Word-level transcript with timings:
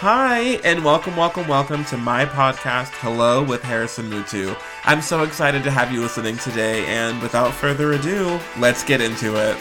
Hi, 0.00 0.60
and 0.62 0.84
welcome, 0.84 1.16
welcome, 1.16 1.48
welcome 1.48 1.84
to 1.86 1.96
my 1.96 2.24
podcast, 2.24 2.90
Hello 3.00 3.42
with 3.42 3.64
Harrison 3.64 4.08
Mutu. 4.08 4.56
I'm 4.84 5.02
so 5.02 5.24
excited 5.24 5.64
to 5.64 5.72
have 5.72 5.90
you 5.90 6.00
listening 6.00 6.36
today, 6.36 6.86
and 6.86 7.20
without 7.20 7.52
further 7.52 7.90
ado, 7.90 8.38
let's 8.60 8.84
get 8.84 9.00
into 9.00 9.34
it. 9.34 9.58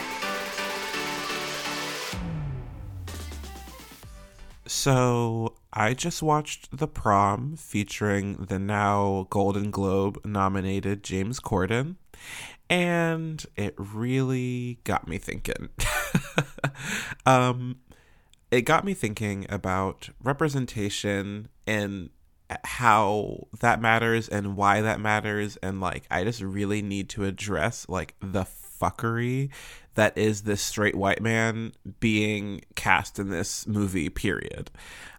So, 4.67 5.55
I 5.73 5.95
just 5.95 6.21
watched 6.21 6.77
The 6.77 6.87
Prom 6.87 7.55
featuring 7.57 8.35
the 8.35 8.59
now 8.59 9.25
Golden 9.31 9.71
Globe 9.71 10.23
nominated 10.23 11.03
James 11.03 11.39
Corden, 11.39 11.95
and 12.69 13.43
it 13.55 13.73
really 13.79 14.77
got 14.83 15.07
me 15.07 15.17
thinking. 15.17 15.69
um, 17.25 17.77
it 18.51 18.61
got 18.61 18.85
me 18.85 18.93
thinking 18.93 19.45
about 19.49 20.09
representation 20.23 21.49
and 21.65 22.09
how 22.63 23.47
that 23.59 23.81
matters 23.81 24.29
and 24.29 24.55
why 24.55 24.81
that 24.81 24.99
matters. 24.99 25.57
And 25.57 25.81
like 25.81 26.05
I 26.09 26.23
just 26.23 26.41
really 26.41 26.81
need 26.81 27.09
to 27.09 27.25
address 27.25 27.85
like 27.89 28.15
the 28.21 28.45
fuckery 28.79 29.49
that 29.95 30.17
is 30.17 30.43
this 30.43 30.61
straight 30.61 30.95
white 30.95 31.21
man 31.21 31.73
being 31.99 32.61
cast 32.75 33.19
in 33.19 33.29
this 33.29 33.67
movie 33.67 34.09
period. 34.09 34.71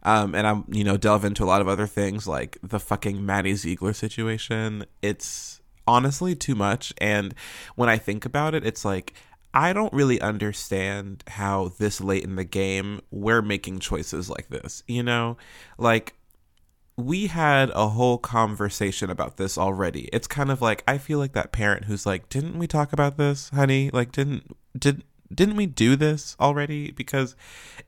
Um 0.04 0.34
and 0.34 0.46
i'm 0.46 0.64
you 0.68 0.84
know 0.84 0.96
delve 0.96 1.24
into 1.24 1.44
a 1.44 1.46
lot 1.46 1.60
of 1.60 1.68
other 1.68 1.86
things 1.86 2.26
like 2.26 2.56
the 2.62 2.80
fucking 2.80 3.24
maddie 3.24 3.56
ziegler 3.56 3.92
situation. 3.92 4.86
It's 5.02 5.60
honestly 5.86 6.34
too 6.34 6.54
much. 6.54 6.94
And 6.98 7.34
when 7.74 7.88
i 7.88 7.98
think 7.98 8.24
about 8.24 8.54
it 8.54 8.64
it's 8.64 8.84
like 8.84 9.14
I 9.58 9.72
don't 9.72 9.92
really 9.92 10.20
understand 10.20 11.24
how 11.26 11.72
this 11.78 12.00
late 12.00 12.22
in 12.22 12.36
the 12.36 12.44
game 12.44 13.00
we're 13.10 13.42
making 13.42 13.80
choices 13.80 14.30
like 14.30 14.50
this, 14.50 14.84
you 14.86 15.02
know? 15.02 15.36
Like 15.78 16.14
we 16.96 17.26
had 17.26 17.70
a 17.70 17.88
whole 17.88 18.18
conversation 18.18 19.10
about 19.10 19.36
this 19.36 19.58
already. 19.58 20.02
It's 20.12 20.28
kind 20.28 20.52
of 20.52 20.62
like 20.62 20.84
I 20.86 20.96
feel 20.96 21.18
like 21.18 21.32
that 21.32 21.50
parent 21.50 21.86
who's 21.86 22.06
like, 22.06 22.28
"Didn't 22.28 22.56
we 22.56 22.68
talk 22.68 22.92
about 22.92 23.16
this, 23.16 23.48
honey? 23.48 23.90
Like 23.92 24.12
didn't 24.12 24.56
did 24.78 25.02
didn't 25.34 25.56
we 25.56 25.66
do 25.66 25.96
this 25.96 26.36
already?" 26.38 26.92
Because 26.92 27.34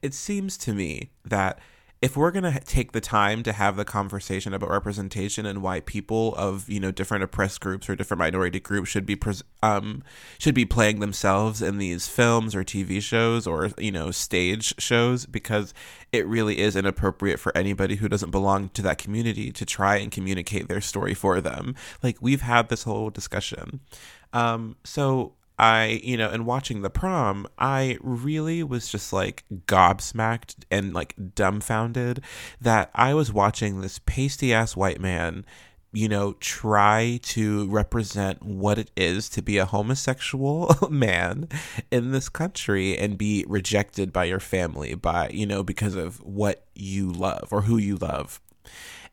it 0.02 0.12
seems 0.12 0.58
to 0.58 0.74
me 0.74 1.12
that 1.24 1.60
if 2.02 2.16
we're 2.16 2.30
going 2.30 2.50
to 2.50 2.60
take 2.60 2.92
the 2.92 3.00
time 3.00 3.42
to 3.42 3.52
have 3.52 3.76
the 3.76 3.84
conversation 3.84 4.54
about 4.54 4.70
representation 4.70 5.44
and 5.44 5.62
why 5.62 5.80
people 5.80 6.34
of 6.36 6.68
you 6.68 6.80
know 6.80 6.90
different 6.90 7.22
oppressed 7.22 7.60
groups 7.60 7.88
or 7.88 7.96
different 7.96 8.18
minority 8.18 8.58
groups 8.58 8.88
should 8.88 9.04
be 9.04 9.14
pres- 9.14 9.42
um 9.62 10.02
should 10.38 10.54
be 10.54 10.64
playing 10.64 11.00
themselves 11.00 11.60
in 11.60 11.78
these 11.78 12.08
films 12.08 12.54
or 12.54 12.64
TV 12.64 13.02
shows 13.02 13.46
or 13.46 13.70
you 13.76 13.92
know 13.92 14.10
stage 14.10 14.74
shows 14.80 15.26
because 15.26 15.74
it 16.10 16.26
really 16.26 16.58
is 16.58 16.74
inappropriate 16.74 17.38
for 17.38 17.56
anybody 17.56 17.96
who 17.96 18.08
doesn't 18.08 18.30
belong 18.30 18.70
to 18.70 18.82
that 18.82 18.98
community 18.98 19.52
to 19.52 19.66
try 19.66 19.96
and 19.96 20.10
communicate 20.10 20.68
their 20.68 20.80
story 20.80 21.14
for 21.14 21.40
them. 21.40 21.74
Like 22.02 22.16
we've 22.20 22.42
had 22.42 22.68
this 22.68 22.84
whole 22.84 23.10
discussion. 23.10 23.80
Um 24.32 24.76
so 24.84 25.34
I, 25.60 26.00
you 26.02 26.16
know, 26.16 26.30
in 26.30 26.46
watching 26.46 26.80
the 26.80 26.88
prom, 26.88 27.46
I 27.58 27.98
really 28.00 28.62
was 28.62 28.88
just 28.88 29.12
like 29.12 29.44
gobsmacked 29.66 30.64
and 30.70 30.94
like 30.94 31.14
dumbfounded 31.34 32.22
that 32.62 32.90
I 32.94 33.12
was 33.12 33.30
watching 33.30 33.82
this 33.82 34.00
pasty 34.06 34.54
ass 34.54 34.74
white 34.74 35.02
man, 35.02 35.44
you 35.92 36.08
know, 36.08 36.32
try 36.40 37.20
to 37.24 37.68
represent 37.68 38.42
what 38.42 38.78
it 38.78 38.90
is 38.96 39.28
to 39.28 39.42
be 39.42 39.58
a 39.58 39.66
homosexual 39.66 40.74
man 40.90 41.46
in 41.90 42.12
this 42.12 42.30
country 42.30 42.96
and 42.96 43.18
be 43.18 43.44
rejected 43.46 44.14
by 44.14 44.24
your 44.24 44.40
family 44.40 44.94
by, 44.94 45.28
you 45.28 45.44
know, 45.44 45.62
because 45.62 45.94
of 45.94 46.22
what 46.22 46.64
you 46.74 47.12
love 47.12 47.48
or 47.50 47.60
who 47.60 47.76
you 47.76 47.98
love. 47.98 48.40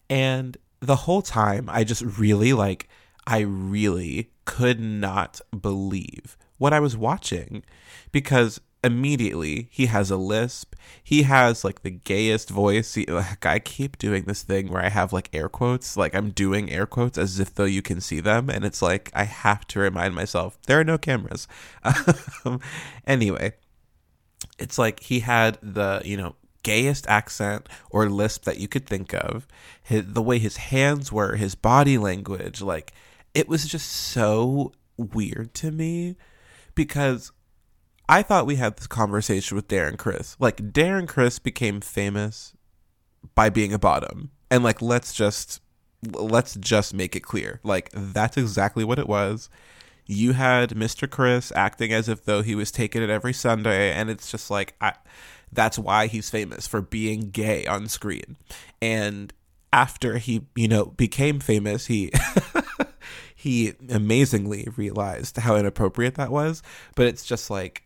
And 0.10 0.56
the 0.80 0.96
whole 0.96 1.22
time, 1.22 1.66
I 1.70 1.84
just 1.84 2.04
really 2.04 2.54
like, 2.54 2.88
I 3.26 3.40
really 3.40 4.30
could 4.48 4.80
not 4.80 5.42
believe 5.62 6.38
what 6.58 6.72
I 6.74 6.80
was 6.80 6.96
watching 6.96 7.64
because 8.14 8.62
immediately 8.82 9.68
he 9.70 9.88
has 9.88 10.10
a 10.10 10.16
lisp. 10.16 10.74
He 11.04 11.24
has 11.24 11.66
like 11.66 11.84
the 11.84 11.92
gayest 11.92 12.50
voice. 12.50 12.94
He, 12.94 13.06
like, 13.06 13.46
I 13.46 13.60
keep 13.60 13.98
doing 13.98 14.24
this 14.24 14.44
thing 14.44 14.70
where 14.70 14.82
I 14.82 14.88
have 14.88 15.12
like 15.12 15.30
air 15.34 15.50
quotes, 15.50 15.98
like 15.98 16.16
I'm 16.16 16.32
doing 16.32 16.72
air 16.72 16.86
quotes 16.86 17.18
as 17.18 17.42
if 17.42 17.54
though 17.54 17.66
you 17.66 17.82
can 17.82 18.00
see 18.00 18.22
them. 18.22 18.50
And 18.50 18.64
it's 18.64 18.82
like 18.82 19.12
I 19.14 19.26
have 19.26 19.68
to 19.68 19.80
remind 19.80 20.16
myself 20.16 20.58
there 20.66 20.80
are 20.80 20.86
no 20.86 20.98
cameras. 20.98 21.48
Um, 22.46 22.62
anyway, 23.06 23.54
it's 24.58 24.78
like 24.78 25.02
he 25.02 25.20
had 25.20 25.58
the, 25.62 26.02
you 26.06 26.16
know, 26.16 26.36
gayest 26.64 27.06
accent 27.08 27.68
or 27.90 28.10
lisp 28.10 28.46
that 28.46 28.60
you 28.60 28.70
could 28.70 28.86
think 28.86 29.14
of. 29.14 29.46
His, 29.84 30.06
the 30.06 30.22
way 30.22 30.40
his 30.40 30.58
hands 30.58 31.12
were, 31.12 31.36
his 31.36 31.56
body 31.56 31.98
language, 31.98 32.62
like 32.62 32.94
it 33.38 33.48
was 33.48 33.68
just 33.68 33.92
so 33.92 34.72
weird 34.98 35.54
to 35.54 35.70
me 35.70 36.16
because 36.74 37.32
I 38.10 38.24
thought 38.24 38.48
we 38.48 38.56
had 38.56 38.78
this 38.78 38.88
conversation 38.88 39.56
with 39.56 39.68
Darren 39.68 39.96
Criss. 39.96 40.36
Like 40.40 40.74
Darren 40.74 41.08
Criss 41.08 41.38
became 41.38 41.80
famous 41.80 42.56
by 43.36 43.52
being 43.52 43.74
a 43.74 43.78
bottom. 43.78 44.32
And 44.50 44.64
like 44.64 44.82
let's 44.82 45.14
just 45.14 45.62
let's 46.14 46.56
just 46.56 46.96
make 46.96 47.16
it 47.16 47.20
clear. 47.20 47.60
Like 47.64 47.92
that's 47.94 48.38
exactly 48.38 48.84
what 48.84 48.98
it 48.98 49.08
was. 49.08 49.52
You 50.08 50.34
had 50.34 50.72
Mr. 50.72 51.08
Criss 51.08 51.52
acting 51.56 51.94
as 51.94 52.10
if 52.10 52.26
though 52.26 52.42
he 52.42 52.56
was 52.56 52.72
taking 52.72 53.04
it 53.04 53.12
every 53.12 53.34
Sunday 53.34 53.92
and 53.92 54.10
it's 54.10 54.32
just 54.32 54.50
like 54.50 54.74
I 54.82 54.94
that's 55.52 55.78
why 55.78 56.08
he's 56.08 56.32
famous 56.32 56.66
for 56.66 56.82
being 56.82 57.30
gay 57.30 57.68
on 57.68 57.88
screen. 57.88 58.36
And 58.82 59.32
after 59.72 60.18
he, 60.18 60.48
you 60.56 60.68
know, 60.68 60.86
became 60.86 61.40
famous, 61.40 61.86
he 61.86 62.12
he 63.38 63.74
amazingly 63.90 64.68
realized 64.76 65.38
how 65.38 65.56
inappropriate 65.56 66.16
that 66.16 66.32
was. 66.32 66.64
But 66.96 67.06
it's 67.06 67.24
just 67.24 67.52
like 67.52 67.84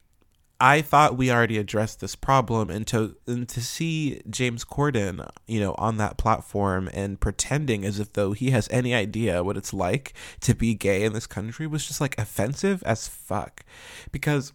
I 0.62 0.82
thought 0.82 1.18
we 1.18 1.30
already 1.30 1.58
addressed 1.58 2.00
this 2.00 2.16
problem, 2.16 2.70
and 2.70 2.88
to 2.88 3.18
and 3.28 3.50
to 3.50 3.62
see 3.62 4.22
James 4.30 4.64
Corden, 4.64 5.30
you 5.48 5.60
know, 5.60 5.76
on 5.78 5.98
that 5.98 6.18
platform 6.18 6.90
and 6.94 7.20
pretending 7.20 7.84
as 7.84 8.00
if 8.00 8.14
though 8.14 8.32
he 8.32 8.52
has 8.52 8.70
any 8.72 8.96
idea 8.96 9.44
what 9.44 9.58
it's 9.58 9.74
like 9.74 10.14
to 10.40 10.56
be 10.56 10.74
gay 10.74 11.04
in 11.04 11.12
this 11.12 11.28
country 11.28 11.68
was 11.68 11.86
just 11.86 12.00
like 12.00 12.18
offensive 12.18 12.82
as 12.84 13.10
fuck, 13.10 13.66
because 14.14 14.54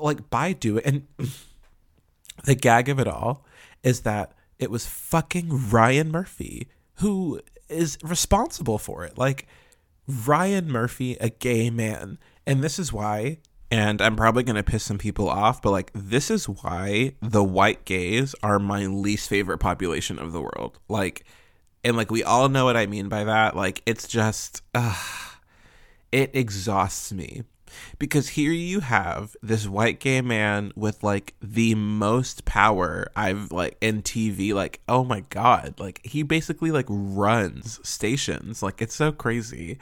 like 0.00 0.28
by 0.30 0.52
doing 0.52 0.84
and 0.84 1.06
the 2.44 2.56
gag 2.56 2.88
of 2.88 2.98
it 2.98 3.06
all 3.06 3.44
is 3.84 4.00
that 4.00 4.32
it 4.58 4.68
was 4.68 4.86
fucking 4.86 5.70
Ryan 5.70 6.10
Murphy 6.10 6.66
who 6.96 7.40
is 7.68 7.98
responsible 8.02 8.78
for 8.78 9.04
it, 9.04 9.16
like 9.16 9.46
Ryan 10.26 10.70
Murphy, 10.70 11.16
a 11.20 11.30
gay 11.30 11.70
man. 11.70 12.18
And 12.46 12.62
this 12.62 12.78
is 12.78 12.92
why, 12.92 13.38
and 13.70 14.02
I'm 14.02 14.16
probably 14.16 14.42
going 14.42 14.56
to 14.56 14.62
piss 14.62 14.84
some 14.84 14.98
people 14.98 15.28
off, 15.28 15.62
but 15.62 15.70
like, 15.70 15.90
this 15.94 16.30
is 16.30 16.48
why 16.48 17.14
the 17.20 17.44
white 17.44 17.84
gays 17.84 18.34
are 18.42 18.58
my 18.58 18.86
least 18.86 19.28
favorite 19.28 19.58
population 19.58 20.18
of 20.18 20.32
the 20.32 20.40
world. 20.40 20.78
Like, 20.88 21.24
and 21.84 21.96
like, 21.96 22.10
we 22.10 22.22
all 22.22 22.48
know 22.48 22.64
what 22.64 22.76
I 22.76 22.86
mean 22.86 23.08
by 23.08 23.24
that. 23.24 23.56
Like, 23.56 23.82
it's 23.86 24.06
just, 24.06 24.62
it 26.12 26.30
exhausts 26.34 27.12
me 27.12 27.42
because 27.98 28.28
here 28.30 28.52
you 28.52 28.80
have 28.80 29.36
this 29.42 29.66
white 29.68 30.00
gay 30.00 30.20
man 30.20 30.72
with 30.76 31.02
like 31.02 31.34
the 31.40 31.74
most 31.74 32.44
power 32.44 33.10
I've 33.16 33.52
like 33.52 33.76
in 33.80 34.02
TV 34.02 34.54
like 34.54 34.80
oh 34.88 35.04
my 35.04 35.20
god. 35.30 35.74
Like 35.78 36.00
he 36.04 36.22
basically 36.22 36.70
like 36.70 36.86
runs 36.88 37.80
stations. 37.86 38.62
Like 38.62 38.82
it's 38.82 38.94
so 38.94 39.12
crazy. 39.12 39.78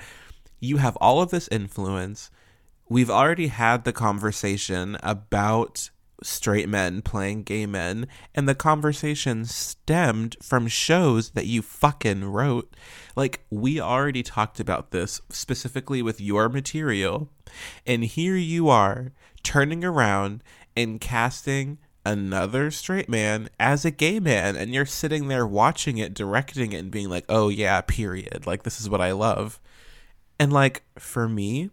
You 0.60 0.76
have 0.78 0.96
all 0.96 1.22
of 1.22 1.30
this 1.30 1.48
influence. 1.48 2.30
We've 2.88 3.10
already 3.10 3.46
had 3.46 3.84
the 3.84 3.92
conversation 3.92 4.96
about 5.02 5.90
straight 6.22 6.68
men 6.68 7.02
playing 7.02 7.42
gay 7.42 7.66
men, 7.66 8.06
and 8.34 8.48
the 8.48 8.54
conversation 8.54 9.44
stemmed 9.44 10.36
from 10.42 10.68
shows 10.68 11.30
that 11.30 11.46
you 11.46 11.62
fucking 11.62 12.24
wrote. 12.24 12.74
Like, 13.16 13.44
we 13.50 13.80
already 13.80 14.22
talked 14.22 14.60
about 14.60 14.90
this 14.90 15.20
specifically 15.28 16.02
with 16.02 16.20
your 16.20 16.48
material, 16.48 17.30
and 17.86 18.04
here 18.04 18.36
you 18.36 18.68
are 18.68 19.12
turning 19.42 19.84
around 19.84 20.42
and 20.76 21.00
casting 21.00 21.78
another 22.04 22.70
straight 22.70 23.08
man 23.08 23.48
as 23.58 23.84
a 23.84 23.90
gay 23.90 24.20
man, 24.20 24.56
and 24.56 24.72
you're 24.72 24.86
sitting 24.86 25.28
there 25.28 25.46
watching 25.46 25.98
it, 25.98 26.14
directing 26.14 26.72
it, 26.72 26.78
and 26.78 26.90
being 26.90 27.08
like, 27.08 27.24
oh 27.28 27.48
yeah, 27.48 27.80
period. 27.82 28.46
Like, 28.46 28.62
this 28.62 28.80
is 28.80 28.88
what 28.88 29.00
I 29.00 29.12
love. 29.12 29.60
And, 30.38 30.52
like, 30.52 30.82
for 30.98 31.28
me, 31.28 31.70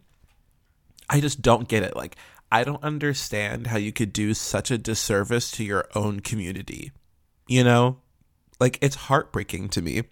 I 1.10 1.22
just 1.22 1.42
don't 1.42 1.70
get 1.70 1.84
it. 1.84 1.96
Like, 1.96 2.18
I 2.52 2.64
don't 2.64 2.84
understand 2.84 3.68
how 3.68 3.78
you 3.78 3.92
could 3.92 4.14
do 4.14 4.34
such 4.34 4.72
a 4.72 4.78
disservice 4.78 5.52
to 5.52 5.64
your 5.64 5.88
own 5.96 6.22
community. 6.22 6.92
You 7.48 7.64
know? 7.64 7.98
Like, 8.60 8.78
it's 8.82 8.96
heartbreaking 8.96 9.70
to 9.70 9.82
me 9.82 10.04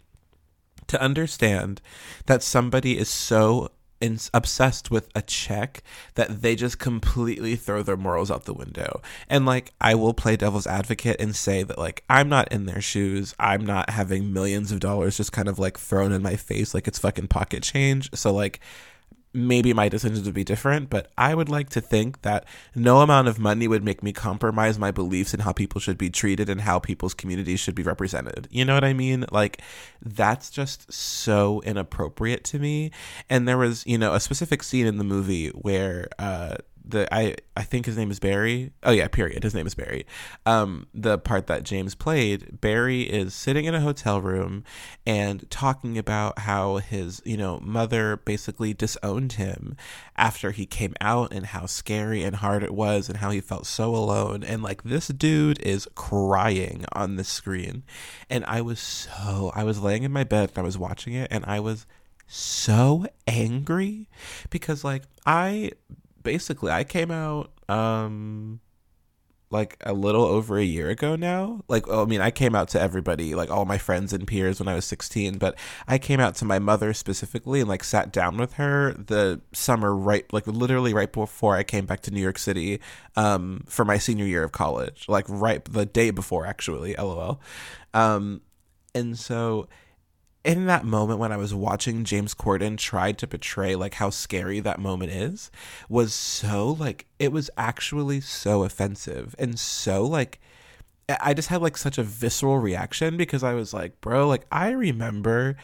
to 0.87 1.01
understand 1.01 1.81
that 2.27 2.43
somebody 2.43 2.97
is 2.97 3.09
so 3.09 3.71
in, 4.01 4.19
obsessed 4.33 4.91
with 4.91 5.09
a 5.15 5.21
check 5.21 5.83
that 6.15 6.41
they 6.41 6.55
just 6.55 6.79
completely 6.79 7.55
throw 7.55 7.81
their 7.81 7.97
morals 7.97 8.29
out 8.29 8.45
the 8.45 8.53
window. 8.53 9.01
And 9.29 9.45
like 9.45 9.73
I 9.79 9.95
will 9.95 10.13
play 10.13 10.35
devil's 10.35 10.67
advocate 10.67 11.17
and 11.19 11.35
say 11.35 11.63
that 11.63 11.77
like 11.77 12.03
I'm 12.09 12.29
not 12.29 12.51
in 12.51 12.65
their 12.65 12.81
shoes. 12.81 13.33
I'm 13.39 13.65
not 13.65 13.89
having 13.89 14.33
millions 14.33 14.71
of 14.71 14.79
dollars 14.79 15.17
just 15.17 15.31
kind 15.31 15.47
of 15.47 15.59
like 15.59 15.77
thrown 15.77 16.11
in 16.11 16.21
my 16.21 16.35
face 16.35 16.73
like 16.73 16.87
it's 16.87 16.99
fucking 16.99 17.27
pocket 17.27 17.63
change. 17.63 18.09
So 18.13 18.33
like 18.33 18.59
maybe 19.35 19.73
my 19.73 19.89
decisions 19.89 20.25
would 20.25 20.33
be 20.33 20.43
different, 20.43 20.89
but 20.89 21.11
I 21.17 21.35
would 21.35 21.49
like 21.49 21.69
to 21.71 21.81
think 21.81 22.21
that 22.21 22.45
no 22.73 23.01
amount 23.01 23.27
of 23.27 23.37
money 23.37 23.67
would 23.67 23.83
make 23.83 24.01
me 24.01 24.13
compromise 24.13 24.79
my 24.79 24.91
beliefs 24.91 25.33
in 25.33 25.41
how 25.41 25.51
people 25.51 25.81
should 25.81 25.97
be 25.97 26.09
treated 26.09 26.49
and 26.49 26.61
how 26.61 26.79
people's 26.79 27.13
communities 27.13 27.59
should 27.59 27.75
be 27.75 27.83
represented. 27.83 28.47
You 28.49 28.65
know 28.65 28.73
what 28.73 28.85
I 28.85 28.93
mean? 28.93 29.25
Like, 29.31 29.61
that's 30.01 30.49
just 30.49 30.91
so 30.91 31.61
inappropriate 31.65 32.43
to 32.45 32.59
me. 32.59 32.91
And 33.29 33.47
there 33.47 33.57
was, 33.57 33.85
you 33.85 33.97
know, 33.97 34.13
a 34.13 34.19
specific 34.19 34.63
scene 34.63 34.87
in 34.87 34.97
the 34.97 35.03
movie 35.03 35.49
where, 35.49 36.07
uh, 36.17 36.55
the 36.87 37.13
I 37.13 37.35
I 37.57 37.63
think 37.63 37.85
his 37.85 37.97
name 37.97 38.11
is 38.11 38.19
Barry. 38.19 38.71
Oh 38.83 38.91
yeah, 38.91 39.07
period. 39.07 39.43
His 39.43 39.55
name 39.55 39.67
is 39.67 39.75
Barry. 39.75 40.05
Um, 40.45 40.87
the 40.93 41.17
part 41.17 41.47
that 41.47 41.63
James 41.63 41.95
played, 41.95 42.61
Barry 42.61 43.01
is 43.01 43.33
sitting 43.33 43.65
in 43.65 43.73
a 43.73 43.81
hotel 43.81 44.21
room 44.21 44.63
and 45.05 45.49
talking 45.49 45.97
about 45.97 46.39
how 46.39 46.77
his 46.77 47.21
you 47.25 47.37
know 47.37 47.59
mother 47.61 48.17
basically 48.17 48.73
disowned 48.73 49.33
him 49.33 49.75
after 50.15 50.51
he 50.51 50.65
came 50.65 50.93
out 51.01 51.33
and 51.33 51.47
how 51.47 51.65
scary 51.65 52.23
and 52.23 52.37
hard 52.37 52.63
it 52.63 52.73
was 52.73 53.09
and 53.09 53.17
how 53.17 53.31
he 53.31 53.41
felt 53.41 53.65
so 53.65 53.95
alone 53.95 54.43
and 54.43 54.61
like 54.63 54.83
this 54.83 55.07
dude 55.07 55.61
is 55.61 55.87
crying 55.95 56.85
on 56.93 57.15
the 57.15 57.23
screen, 57.23 57.83
and 58.29 58.45
I 58.45 58.61
was 58.61 58.79
so 58.79 59.51
I 59.55 59.63
was 59.63 59.81
laying 59.81 60.03
in 60.03 60.11
my 60.11 60.23
bed 60.23 60.49
and 60.49 60.59
I 60.59 60.63
was 60.63 60.77
watching 60.77 61.13
it 61.13 61.27
and 61.31 61.45
I 61.45 61.59
was 61.59 61.85
so 62.27 63.05
angry 63.27 64.09
because 64.49 64.83
like 64.83 65.03
I 65.25 65.71
basically 66.25 66.71
I 66.71 66.83
came 66.83 67.11
out 67.11 67.51
um 67.69 68.59
like 69.51 69.77
a 69.81 69.93
little 69.93 70.25
over 70.25 70.57
a 70.57 70.63
year 70.63 70.89
ago 70.89 71.15
now. 71.15 71.61
Like, 71.67 71.87
well, 71.87 72.01
I 72.01 72.05
mean, 72.05 72.19
I 72.19 72.31
came 72.31 72.55
out 72.55 72.67
to 72.69 72.81
everybody, 72.81 73.35
like 73.35 73.49
all 73.49 73.63
my 73.63 73.77
friends 73.77 74.11
and 74.11 74.27
peers 74.27 74.59
when 74.59 74.67
I 74.67 74.75
was 74.75 74.85
16, 74.85 75.37
but 75.37 75.55
I 75.87 75.97
came 75.97 76.19
out 76.19 76.35
to 76.35 76.45
my 76.45 76.59
mother 76.59 76.93
specifically 76.93 77.61
and 77.61 77.69
like 77.69 77.83
sat 77.83 78.11
down 78.11 78.37
with 78.37 78.53
her 78.53 78.93
the 78.93 79.41
summer 79.53 79.95
right, 79.95 80.31
like 80.33 80.47
literally 80.47 80.93
right 80.93 81.11
before 81.11 81.55
I 81.55 81.63
came 81.63 81.85
back 81.85 82.01
to 82.01 82.11
New 82.11 82.21
York 82.21 82.37
City 82.37 82.81
um, 83.15 83.63
for 83.67 83.85
my 83.85 83.97
senior 83.97 84.25
year 84.25 84.43
of 84.43 84.51
college, 84.51 85.05
like 85.07 85.25
right 85.29 85.63
the 85.63 85.85
day 85.85 86.11
before, 86.11 86.45
actually, 86.45 86.95
lol. 86.95 87.39
Um, 87.93 88.41
and 88.93 89.17
so 89.17 89.67
in 90.45 90.67
that 90.67 90.85
moment 90.85 91.19
when 91.19 91.31
I 91.31 91.37
was 91.37 91.53
watching 91.53 92.03
James 92.03 92.35
Corden 92.35 92.77
try 92.77 93.11
to 93.11 93.27
portray 93.27 93.75
like 93.75 93.95
how 93.95 94.11
scary 94.11 94.59
that 94.59 94.79
moment 94.79 95.11
is 95.11 95.49
was 95.89 96.13
so 96.13 96.71
like 96.71 97.07
it 97.17 97.31
was 97.31 97.49
actually 97.57 98.21
so 98.21 98.63
offensive 98.63 99.35
and 99.39 99.59
so 99.59 100.05
like 100.05 100.39
I 101.07 101.33
just 101.33 101.49
had 101.49 101.61
like 101.61 101.77
such 101.77 101.97
a 101.97 102.03
visceral 102.03 102.57
reaction 102.57 103.17
because 103.17 103.43
I 103.43 103.53
was 103.53 103.73
like, 103.73 103.99
bro, 104.01 104.27
like 104.27 104.45
I 104.51 104.71
remember 104.71 105.55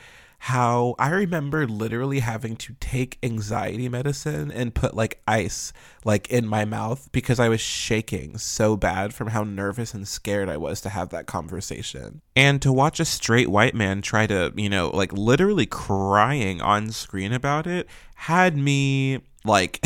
how 0.46 0.96
I 0.98 1.10
remember 1.10 1.68
literally 1.68 2.18
having 2.18 2.56
to 2.56 2.74
take 2.80 3.20
anxiety 3.22 3.88
medicine 3.88 4.52
and 4.52 4.74
put 4.74 4.96
like 4.96 5.22
ice 5.28 5.72
like 6.04 6.32
in 6.32 6.48
my 6.48 6.66
mouth 6.66 7.10
because 7.12 7.40
I 7.40 7.48
was 7.48 7.62
shaking 7.62 8.40
so 8.40 8.76
bad 8.76 9.14
from 9.14 9.28
how 9.28 9.44
nervous 9.44 9.94
and 9.94 10.08
scared 10.08 10.50
I 10.50 10.58
was 10.58 10.82
to 10.82 10.90
have 10.90 11.10
that 11.10 11.28
conversation. 11.28 12.22
And 12.36 12.60
to 12.64 12.74
watch 12.74 13.00
a 13.00 13.06
straight 13.06 13.50
white 13.50 13.76
man 13.76 14.02
try 14.02 14.26
to, 14.26 14.52
you 14.56 14.68
know, 14.68 14.90
like 14.90 15.14
literally 15.14 15.68
crying 15.68 16.60
on 16.60 16.90
screen 16.90 17.34
about 17.34 17.68
it 17.68 17.88
had 18.16 18.58
me 18.58 19.20
like 19.46 19.86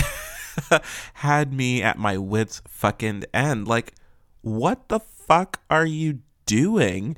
had 1.15 1.51
me 1.51 1.83
at 1.83 1.97
my 1.97 2.17
wits 2.17 2.61
fucking 2.65 3.25
end. 3.33 3.67
Like 3.67 3.93
what 4.41 4.87
the 4.87 5.01
fuck 5.01 5.59
are 5.69 5.85
you 5.85 6.19
doing? 6.45 7.17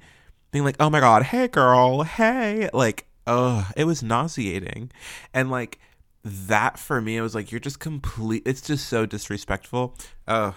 Being 0.49 0.65
like, 0.65 0.77
"Oh 0.79 0.89
my 0.89 1.01
god, 1.01 1.23
hey 1.23 1.47
girl, 1.47 2.01
hey." 2.01 2.69
Like 2.73 3.06
oh, 3.27 3.69
it 3.75 3.83
was 3.83 4.01
nauseating. 4.01 4.91
And 5.33 5.51
like 5.51 5.79
that 6.23 6.79
for 6.79 7.01
me, 7.01 7.17
it 7.17 7.21
was 7.21 7.35
like, 7.35 7.51
you're 7.51 7.59
just 7.59 7.79
complete, 7.79 8.43
it's 8.45 8.61
just 8.61 8.87
so 8.87 9.05
disrespectful. 9.05 9.95
Uh, 10.27 10.53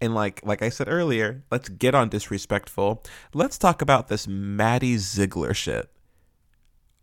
and 0.00 0.14
like 0.14 0.40
like 0.44 0.62
I 0.62 0.70
said 0.70 0.88
earlier, 0.88 1.44
let's 1.50 1.68
get 1.68 1.94
on 1.94 2.08
disrespectful. 2.08 3.02
Let's 3.34 3.58
talk 3.58 3.82
about 3.82 4.08
this 4.08 4.26
Maddie 4.26 4.96
Ziegler 4.96 5.52
shit. 5.52 5.90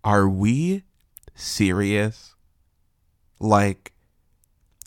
Are 0.03 0.27
we 0.27 0.83
serious? 1.35 2.33
Like 3.39 3.93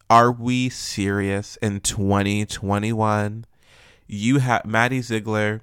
are 0.08 0.32
we 0.32 0.68
serious 0.70 1.56
in 1.62 1.78
2021? 1.80 3.44
You 4.08 4.38
have 4.38 4.66
Maddie 4.66 5.02
Ziegler, 5.02 5.62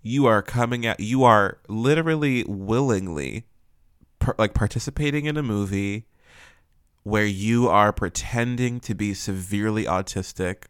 you 0.00 0.24
are 0.24 0.40
coming 0.40 0.86
at 0.86 1.00
you 1.00 1.22
are 1.22 1.58
literally 1.68 2.44
willingly 2.44 3.44
like 4.38 4.54
participating 4.54 5.26
in 5.26 5.36
a 5.36 5.42
movie 5.42 6.06
where 7.02 7.26
you 7.26 7.68
are 7.68 7.92
pretending 7.92 8.80
to 8.80 8.94
be 8.94 9.12
severely 9.14 9.84
autistic 9.84 10.64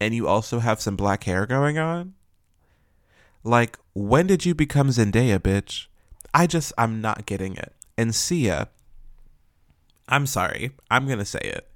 and 0.00 0.14
you 0.14 0.26
also 0.26 0.58
have 0.58 0.80
some 0.80 0.96
black 0.96 1.24
hair 1.24 1.46
going 1.46 1.78
on? 1.78 2.14
Like, 3.42 3.78
when 3.92 4.26
did 4.26 4.46
you 4.46 4.54
become 4.54 4.88
Zendaya, 4.88 5.38
bitch? 5.38 5.86
I 6.32 6.46
just, 6.46 6.72
I'm 6.78 7.00
not 7.00 7.26
getting 7.26 7.56
it. 7.56 7.72
And 7.96 8.14
Sia, 8.14 8.68
I'm 10.08 10.26
sorry, 10.26 10.72
I'm 10.90 11.06
gonna 11.06 11.24
say 11.24 11.40
it. 11.40 11.70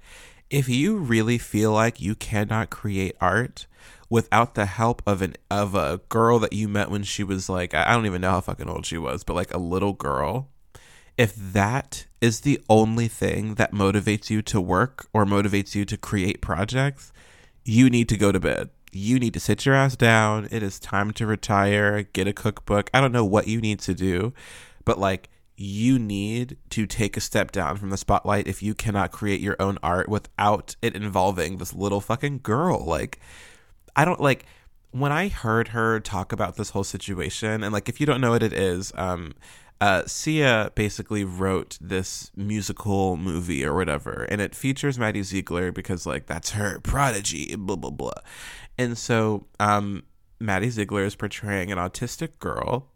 If 0.49 0.67
you 0.67 0.97
really 0.97 1.37
feel 1.37 1.71
like 1.71 2.01
you 2.01 2.15
cannot 2.15 2.69
create 2.69 3.15
art 3.21 3.67
without 4.09 4.55
the 4.55 4.65
help 4.65 5.01
of 5.05 5.21
an 5.21 5.35
of 5.49 5.75
a 5.75 6.01
girl 6.09 6.39
that 6.39 6.53
you 6.53 6.67
met 6.67 6.89
when 6.89 7.03
she 7.03 7.23
was 7.23 7.49
like 7.49 7.73
I 7.73 7.93
don't 7.93 8.05
even 8.07 8.21
know 8.21 8.31
how 8.31 8.41
fucking 8.41 8.67
old 8.67 8.85
she 8.85 8.97
was, 8.97 9.23
but 9.23 9.35
like 9.35 9.53
a 9.53 9.59
little 9.59 9.93
girl, 9.93 10.49
if 11.19 11.35
that 11.35 12.05
is 12.21 12.39
the 12.39 12.61
only 12.69 13.09
thing 13.09 13.55
that 13.55 13.73
motivates 13.73 14.29
you 14.29 14.41
to 14.41 14.61
work 14.61 15.09
or 15.11 15.25
motivates 15.25 15.75
you 15.75 15.83
to 15.83 15.97
create 15.97 16.39
projects, 16.39 17.11
you 17.65 17.89
need 17.89 18.07
to 18.07 18.15
go 18.15 18.31
to 18.31 18.39
bed. 18.39 18.69
You 18.93 19.19
need 19.19 19.33
to 19.33 19.39
sit 19.41 19.65
your 19.65 19.75
ass 19.75 19.97
down. 19.97 20.47
It 20.49 20.63
is 20.63 20.79
time 20.79 21.11
to 21.11 21.27
retire, 21.27 22.03
get 22.03 22.29
a 22.29 22.31
cookbook. 22.31 22.89
I 22.93 23.01
don't 23.01 23.11
know 23.11 23.25
what 23.25 23.49
you 23.49 23.59
need 23.59 23.79
to 23.79 23.93
do, 23.93 24.33
but 24.85 24.97
like 24.97 25.29
you 25.57 25.99
need 25.99 26.55
to 26.69 26.87
take 26.87 27.17
a 27.17 27.21
step 27.21 27.51
down 27.51 27.75
from 27.75 27.89
the 27.89 27.97
spotlight 27.97 28.47
if 28.47 28.63
you 28.63 28.73
cannot 28.73 29.11
create 29.11 29.41
your 29.41 29.57
own 29.59 29.77
art 29.83 30.07
without 30.07 30.77
it 30.81 30.95
involving 30.95 31.57
this 31.57 31.73
little 31.73 31.99
fucking 31.99 32.39
girl. 32.43 32.85
Like, 32.85 33.19
I 33.93 34.05
don't 34.05 34.21
like 34.21 34.45
when 34.91 35.11
I 35.11 35.27
heard 35.27 35.69
her 35.69 35.99
talk 35.99 36.31
about 36.31 36.55
this 36.55 36.69
whole 36.69 36.85
situation, 36.85 37.61
and 37.61 37.73
like 37.73 37.89
if 37.89 37.99
you 37.99 38.05
don't 38.05 38.21
know 38.21 38.31
what 38.31 38.41
it 38.41 38.53
is, 38.53 38.93
um, 38.95 39.33
uh, 39.81 40.03
Sia 40.05 40.71
basically 40.75 41.23
wrote 41.23 41.77
this 41.79 42.31
musical 42.35 43.15
movie 43.15 43.65
or 43.65 43.73
whatever, 43.73 44.25
and 44.29 44.41
it 44.41 44.53
features 44.53 44.99
Maddie 44.99 45.23
Ziegler 45.23 45.71
because 45.71 46.05
like 46.05 46.25
that's 46.25 46.51
her 46.51 46.79
prodigy, 46.81 47.55
blah 47.55 47.77
blah 47.77 47.89
blah. 47.89 48.11
And 48.77 48.97
so 48.97 49.47
um, 49.59 50.03
Maddie 50.39 50.69
Ziegler 50.69 51.03
is 51.03 51.15
portraying 51.15 51.71
an 51.71 51.77
autistic 51.77 52.39
girl, 52.39 52.91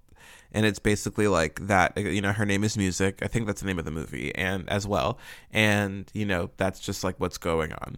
and 0.51 0.65
it's 0.65 0.79
basically 0.79 1.27
like 1.27 1.67
that. 1.67 1.95
You 1.97 2.21
know, 2.21 2.33
her 2.33 2.45
name 2.45 2.65
is 2.65 2.77
Music. 2.77 3.19
I 3.21 3.27
think 3.27 3.47
that's 3.47 3.61
the 3.61 3.67
name 3.67 3.79
of 3.79 3.85
the 3.85 3.91
movie, 3.91 4.35
and 4.35 4.69
as 4.69 4.85
well, 4.85 5.17
and 5.51 6.11
you 6.13 6.25
know 6.25 6.49
that's 6.57 6.81
just 6.81 7.03
like 7.03 7.17
what's 7.17 7.37
going 7.37 7.71
on. 7.71 7.97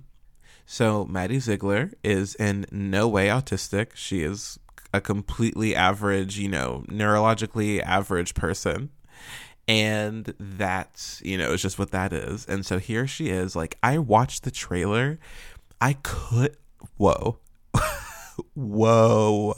So 0.67 1.05
Maddie 1.05 1.39
Ziegler 1.39 1.91
is 2.03 2.35
in 2.35 2.65
no 2.71 3.07
way 3.07 3.27
autistic. 3.27 3.95
She 3.95 4.21
is 4.21 4.59
a 4.95 5.01
completely 5.01 5.75
average, 5.75 6.39
you 6.39 6.47
know, 6.47 6.85
neurologically 6.87 7.81
average 7.83 8.33
person. 8.33 8.89
And 9.67 10.33
that's, 10.39 11.21
you 11.23 11.37
know, 11.37 11.53
it's 11.53 11.61
just 11.61 11.77
what 11.79 11.91
that 11.91 12.13
is. 12.13 12.45
And 12.45 12.65
so 12.65 12.79
here 12.79 13.07
she 13.07 13.29
is. 13.29 13.55
Like, 13.55 13.77
I 13.83 13.97
watched 13.97 14.43
the 14.43 14.51
trailer. 14.51 15.19
I 15.81 15.93
could, 15.93 16.55
whoa. 16.97 17.39
whoa. 18.53 19.55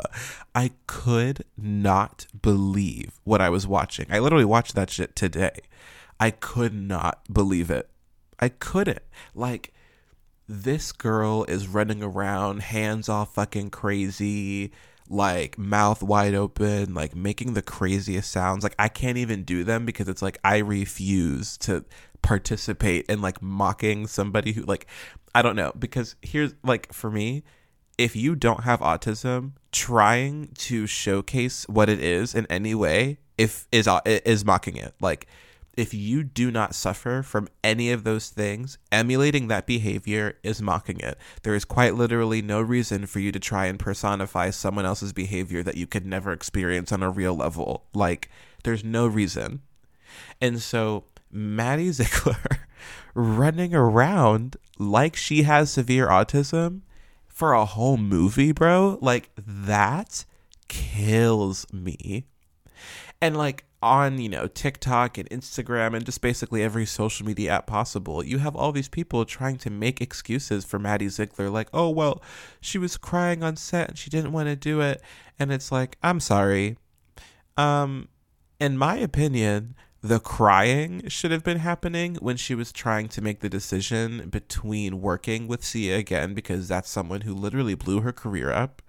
I 0.56 0.72
could 0.88 1.44
not 1.58 2.26
believe 2.42 3.20
what 3.26 3.42
I 3.42 3.50
was 3.50 3.68
watching. 3.68 4.08
I 4.10 4.20
literally 4.20 4.46
watched 4.46 4.76
that 4.76 4.90
shit 4.90 5.16
today. 5.16 5.60
I 6.20 6.32
could 6.32 6.74
not 6.74 7.22
believe 7.32 7.70
it. 7.70 7.90
I 8.40 8.50
couldn't. 8.50 9.04
Like, 9.36 9.74
this 10.48 10.94
girl 10.94 11.44
is 11.46 11.68
running 11.68 12.02
around, 12.02 12.62
hands 12.62 13.10
all 13.10 13.26
fucking 13.26 13.70
crazy, 13.72 14.72
like 15.10 15.58
mouth 15.58 16.04
wide 16.04 16.36
open, 16.36 16.94
like 16.94 17.16
making 17.16 17.54
the 17.54 17.62
craziest 17.62 18.32
sounds. 18.32 18.64
Like 18.64 18.76
I 18.78 18.88
can't 18.88 19.18
even 19.18 19.44
do 19.44 19.64
them 19.64 19.86
because 19.86 20.08
it's 20.08 20.22
like 20.22 20.38
I 20.44 20.58
refuse 20.58 21.58
to 21.60 21.86
participate 22.22 23.06
in 23.08 23.22
like 23.22 23.42
mocking 23.42 24.08
somebody 24.08 24.54
who 24.54 24.64
like 24.64 24.88
I 25.34 25.42
don't 25.42 25.56
know 25.56 25.72
because 25.78 26.16
here's 26.22 26.54
like 26.64 26.92
for 26.92 27.12
me 27.12 27.44
if 27.98 28.16
you 28.16 28.36
don't 28.36 28.64
have 28.64 28.80
autism 28.80 29.54
trying 29.72 30.50
to 30.56 30.88
showcase 30.88 31.66
what 31.68 31.90
it 31.90 32.00
is 32.00 32.36
in 32.36 32.46
any 32.48 32.76
way 32.76 33.20
if 33.38 33.68
is 33.72 33.88
is 34.06 34.44
mocking 34.44 34.78
it 34.78 34.94
like 35.00 35.28
if 35.78 35.94
you 35.94 36.24
do 36.24 36.50
not 36.50 36.74
suffer 36.74 37.22
from 37.22 37.48
any 37.64 37.92
of 37.92 38.04
those 38.04 38.30
things, 38.30 38.80
emulating 38.92 39.48
that 39.48 39.68
behavior 39.68 40.38
is 40.42 40.60
mocking 40.60 41.00
it. 41.00 41.18
There 41.44 41.54
is 41.54 41.66
quite 41.66 41.94
literally 41.94 42.42
no 42.42 42.60
reason 42.60 43.06
for 43.06 43.20
you 43.20 43.32
to 43.32 43.40
try 43.40 43.68
and 43.68 43.78
personify 43.78 44.50
someone 44.50 44.88
else's 44.88 45.14
behavior 45.14 45.62
that 45.62 45.78
you 45.78 45.86
could 45.86 46.06
never 46.06 46.32
experience 46.34 46.92
on 46.92 47.04
a 47.04 47.12
real 47.12 47.36
level. 47.36 47.86
Like, 47.94 48.30
there's 48.64 48.84
no 48.84 49.06
reason. 49.06 49.62
And 50.42 50.60
so, 50.60 51.04
Maddie 51.32 51.92
Ziegler 51.92 52.68
running 53.14 53.76
around 53.76 54.58
like 54.80 55.16
she 55.16 55.44
has 55.44 55.72
severe 55.72 56.08
autism 56.08 56.82
for 57.28 57.54
a 57.54 57.66
whole 57.66 57.98
movie, 57.98 58.52
bro, 58.52 58.98
like, 59.00 59.30
that 59.38 60.26
kills 60.68 61.72
me. 61.72 62.26
And, 63.22 63.38
like, 63.38 63.67
on, 63.82 64.20
you 64.20 64.30
know, 64.30 64.48
TikTok 64.48 65.18
and 65.18 65.30
Instagram 65.30 65.96
and 65.96 66.06
just 66.06 66.22
basically 66.22 66.64
every 66.64 66.86
social 66.86 67.26
media 67.26 67.52
app 67.52 67.68
possible, 67.68 68.24
you 68.24 68.40
have 68.40 68.56
all 68.56 68.72
these 68.72 68.90
people 68.90 69.24
trying 69.24 69.58
to 69.58 69.70
make 69.70 70.02
excuses 70.02 70.66
for 70.66 70.80
Maddie 70.80 71.10
Ziegler, 71.10 71.50
like, 71.50 71.70
oh, 71.74 71.90
well, 71.90 72.22
she 72.60 72.78
was 72.78 72.98
crying 72.98 73.44
on 73.44 73.56
set 73.56 73.90
and 73.90 73.98
she 73.98 74.10
didn't 74.10 74.32
want 74.32 74.48
to 74.48 74.56
do 74.56 74.82
it. 74.82 75.02
And 75.38 75.52
it's 75.52 75.72
like, 75.72 75.98
I'm 76.02 76.20
sorry. 76.20 76.78
Um, 77.56 78.08
in 78.60 78.78
my 78.78 78.98
opinion, 78.98 79.76
the 80.02 80.20
crying 80.20 81.08
should 81.08 81.32
have 81.32 81.44
been 81.44 81.58
happening 81.58 82.16
when 82.16 82.38
she 82.38 82.56
was 82.56 82.72
trying 82.72 83.08
to 83.10 83.22
make 83.22 83.42
the 83.42 83.50
decision 83.50 84.30
between 84.30 85.02
working 85.02 85.48
with 85.48 85.64
Sia 85.64 85.98
again, 85.98 86.34
because 86.34 86.68
that's 86.68 86.90
someone 86.90 87.22
who 87.22 87.34
literally 87.34 87.76
blew 87.76 88.02
her 88.02 88.14
career 88.14 88.52
up, 88.52 88.82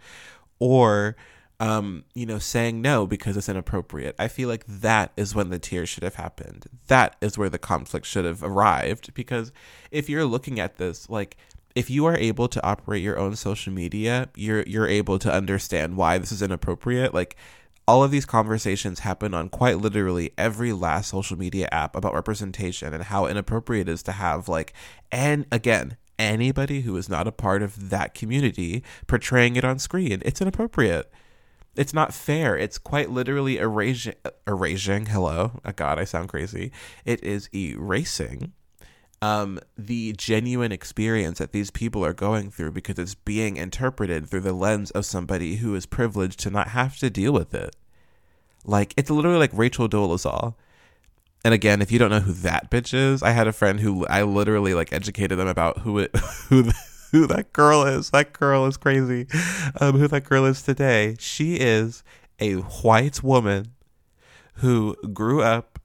or 0.58 1.16
um, 1.60 2.04
you 2.14 2.24
know, 2.24 2.38
saying 2.38 2.80
no 2.80 3.06
because 3.06 3.36
it's 3.36 3.48
inappropriate. 3.48 4.14
I 4.18 4.28
feel 4.28 4.48
like 4.48 4.64
that 4.66 5.12
is 5.16 5.34
when 5.34 5.50
the 5.50 5.58
tears 5.58 5.88
should 5.88 6.04
have 6.04 6.14
happened. 6.14 6.66
That 6.86 7.16
is 7.20 7.36
where 7.36 7.48
the 7.48 7.58
conflict 7.58 8.06
should 8.06 8.24
have 8.24 8.42
arrived. 8.42 9.12
Because 9.14 9.52
if 9.90 10.08
you're 10.08 10.24
looking 10.24 10.60
at 10.60 10.76
this, 10.76 11.10
like, 11.10 11.36
if 11.74 11.90
you 11.90 12.06
are 12.06 12.16
able 12.16 12.48
to 12.48 12.64
operate 12.64 13.02
your 13.02 13.18
own 13.18 13.36
social 13.36 13.72
media, 13.72 14.28
you're 14.36 14.62
you're 14.62 14.86
able 14.86 15.18
to 15.18 15.32
understand 15.32 15.96
why 15.96 16.18
this 16.18 16.32
is 16.32 16.42
inappropriate. 16.42 17.12
Like, 17.12 17.36
all 17.88 18.04
of 18.04 18.10
these 18.10 18.26
conversations 18.26 19.00
happen 19.00 19.34
on 19.34 19.48
quite 19.48 19.78
literally 19.78 20.32
every 20.38 20.72
last 20.72 21.08
social 21.10 21.38
media 21.38 21.68
app 21.72 21.96
about 21.96 22.14
representation 22.14 22.92
and 22.94 23.04
how 23.04 23.26
inappropriate 23.26 23.88
it 23.88 23.92
is 23.92 24.02
to 24.04 24.12
have 24.12 24.48
like, 24.48 24.74
and 25.10 25.46
again, 25.50 25.96
anybody 26.18 26.82
who 26.82 26.96
is 26.96 27.08
not 27.08 27.26
a 27.26 27.32
part 27.32 27.62
of 27.62 27.90
that 27.90 28.12
community 28.14 28.84
portraying 29.06 29.56
it 29.56 29.64
on 29.64 29.78
screen. 29.78 30.22
It's 30.24 30.40
inappropriate 30.40 31.10
it's 31.78 31.94
not 31.94 32.12
fair. 32.12 32.58
It's 32.58 32.76
quite 32.76 33.10
literally 33.10 33.58
erasing, 33.58 34.14
erasing. 34.46 35.06
Hello, 35.06 35.60
oh 35.64 35.72
God, 35.72 35.98
I 35.98 36.04
sound 36.04 36.28
crazy. 36.28 36.72
It 37.04 37.22
is 37.22 37.48
erasing 37.54 38.52
um, 39.20 39.58
the 39.76 40.12
genuine 40.12 40.72
experience 40.72 41.38
that 41.38 41.52
these 41.52 41.70
people 41.70 42.04
are 42.04 42.12
going 42.12 42.50
through 42.50 42.72
because 42.72 42.98
it's 42.98 43.14
being 43.14 43.56
interpreted 43.56 44.28
through 44.28 44.40
the 44.40 44.52
lens 44.52 44.90
of 44.92 45.06
somebody 45.06 45.56
who 45.56 45.74
is 45.74 45.86
privileged 45.86 46.40
to 46.40 46.50
not 46.50 46.68
have 46.68 46.98
to 46.98 47.10
deal 47.10 47.32
with 47.32 47.54
it. 47.54 47.74
Like 48.64 48.94
it's 48.96 49.10
literally 49.10 49.38
like 49.38 49.50
Rachel 49.52 49.88
Dolezal. 49.88 50.54
And 51.44 51.54
again, 51.54 51.80
if 51.80 51.92
you 51.92 51.98
don't 52.00 52.10
know 52.10 52.20
who 52.20 52.32
that 52.32 52.70
bitch 52.70 52.92
is, 52.92 53.22
I 53.22 53.30
had 53.30 53.46
a 53.46 53.52
friend 53.52 53.78
who 53.78 54.04
I 54.06 54.22
literally 54.22 54.74
like 54.74 54.92
educated 54.92 55.38
them 55.38 55.48
about 55.48 55.78
who 55.78 56.00
it 56.00 56.16
who 56.48 56.70
who 57.12 57.26
that 57.26 57.52
girl 57.52 57.84
is. 57.84 58.10
That 58.10 58.32
girl 58.32 58.66
is 58.66 58.76
crazy. 58.76 59.26
Um, 59.80 59.98
who 59.98 60.08
that 60.08 60.24
girl 60.24 60.44
is 60.44 60.62
today. 60.62 61.16
She 61.18 61.56
is 61.56 62.02
a 62.40 62.54
white 62.54 63.22
woman 63.22 63.72
who 64.54 64.96
grew 65.12 65.42
up 65.42 65.78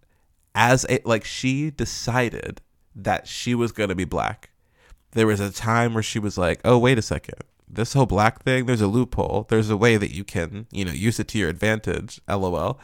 as 0.56 0.86
a 0.90 1.00
like 1.06 1.26
she 1.26 1.72
decided 1.72 2.62
that 2.96 3.28
she 3.28 3.56
was 3.56 3.72
going 3.72 3.90
to 3.90 3.96
be 3.96 4.06
black. 4.06 4.52
There 5.12 5.28
was 5.28 5.40
a 5.40 5.52
time 5.52 5.94
where 5.94 6.04
she 6.04 6.20
was 6.20 6.38
like, 6.38 6.60
"Oh, 6.66 6.78
wait 6.78 6.98
a 6.98 7.02
second. 7.02 7.40
This 7.68 7.94
whole 7.94 8.06
black 8.06 8.44
thing, 8.44 8.66
there's 8.66 8.82
a 8.82 8.88
loophole. 8.88 9.48
There's 9.50 9.70
a 9.70 9.78
way 9.78 9.98
that 9.98 10.14
you 10.14 10.24
can, 10.24 10.68
you 10.72 10.86
know, 10.86 10.92
use 10.92 11.20
it 11.20 11.28
to 11.30 11.38
your 11.38 11.50
advantage." 11.50 12.20
LOL. 12.28 12.80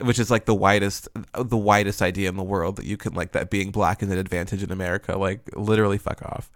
Which 0.00 0.18
is 0.18 0.30
like 0.30 0.44
the 0.46 0.54
widest 0.54 1.08
the 1.32 1.56
widest 1.56 2.02
idea 2.02 2.28
in 2.28 2.36
the 2.36 2.42
world 2.42 2.76
that 2.76 2.84
you 2.84 2.96
can 2.96 3.14
like 3.14 3.32
that 3.32 3.50
being 3.50 3.70
black 3.70 4.02
is 4.02 4.10
an 4.10 4.18
advantage 4.18 4.62
in 4.62 4.72
America. 4.72 5.16
Like 5.16 5.48
literally 5.56 5.96
fuck 5.96 6.22
off 6.22 6.50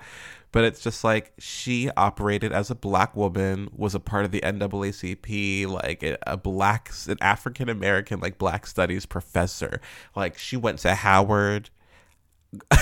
but 0.53 0.65
it's 0.65 0.81
just 0.81 1.05
like 1.05 1.33
she 1.39 1.91
operated 1.97 2.53
as 2.53 2.71
a 2.71 2.75
black 2.75 3.15
woman, 3.15 3.69
was 3.75 3.95
a 3.95 4.01
part 4.01 4.25
of 4.25 4.33
the 4.33 4.41
NAACP, 4.41 5.67
like 5.69 6.03
a 6.27 6.37
black, 6.37 6.91
an 7.09 7.19
African 7.21 7.69
American, 7.69 8.21
like 8.21 8.39
black 8.39 8.67
studies 8.67 9.07
professor. 9.07 9.81
Like 10.17 10.39
she 10.39 10.57
went 10.57 10.81
to 10.81 10.95
Howard. 10.95 11.71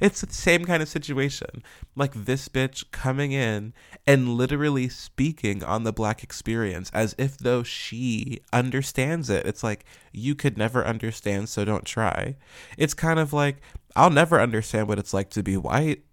it's 0.00 0.22
the 0.22 0.32
same 0.32 0.64
kind 0.64 0.82
of 0.82 0.88
situation. 0.88 1.62
Like 1.94 2.12
this 2.14 2.48
bitch 2.48 2.90
coming 2.92 3.32
in 3.32 3.74
and 4.06 4.30
literally 4.30 4.88
speaking 4.88 5.62
on 5.62 5.84
the 5.84 5.92
black 5.92 6.22
experience 6.22 6.90
as 6.94 7.14
if 7.18 7.36
though 7.36 7.62
she 7.62 8.40
understands 8.54 9.28
it. 9.28 9.46
It's 9.46 9.62
like 9.62 9.84
you 10.12 10.34
could 10.34 10.56
never 10.56 10.84
understand, 10.86 11.50
so 11.50 11.66
don't 11.66 11.84
try. 11.84 12.36
It's 12.78 12.94
kind 12.94 13.18
of 13.18 13.34
like 13.34 13.56
I'll 13.94 14.08
never 14.08 14.40
understand 14.40 14.88
what 14.88 14.98
it's 14.98 15.12
like 15.12 15.28
to 15.30 15.42
be 15.42 15.58
white 15.58 16.04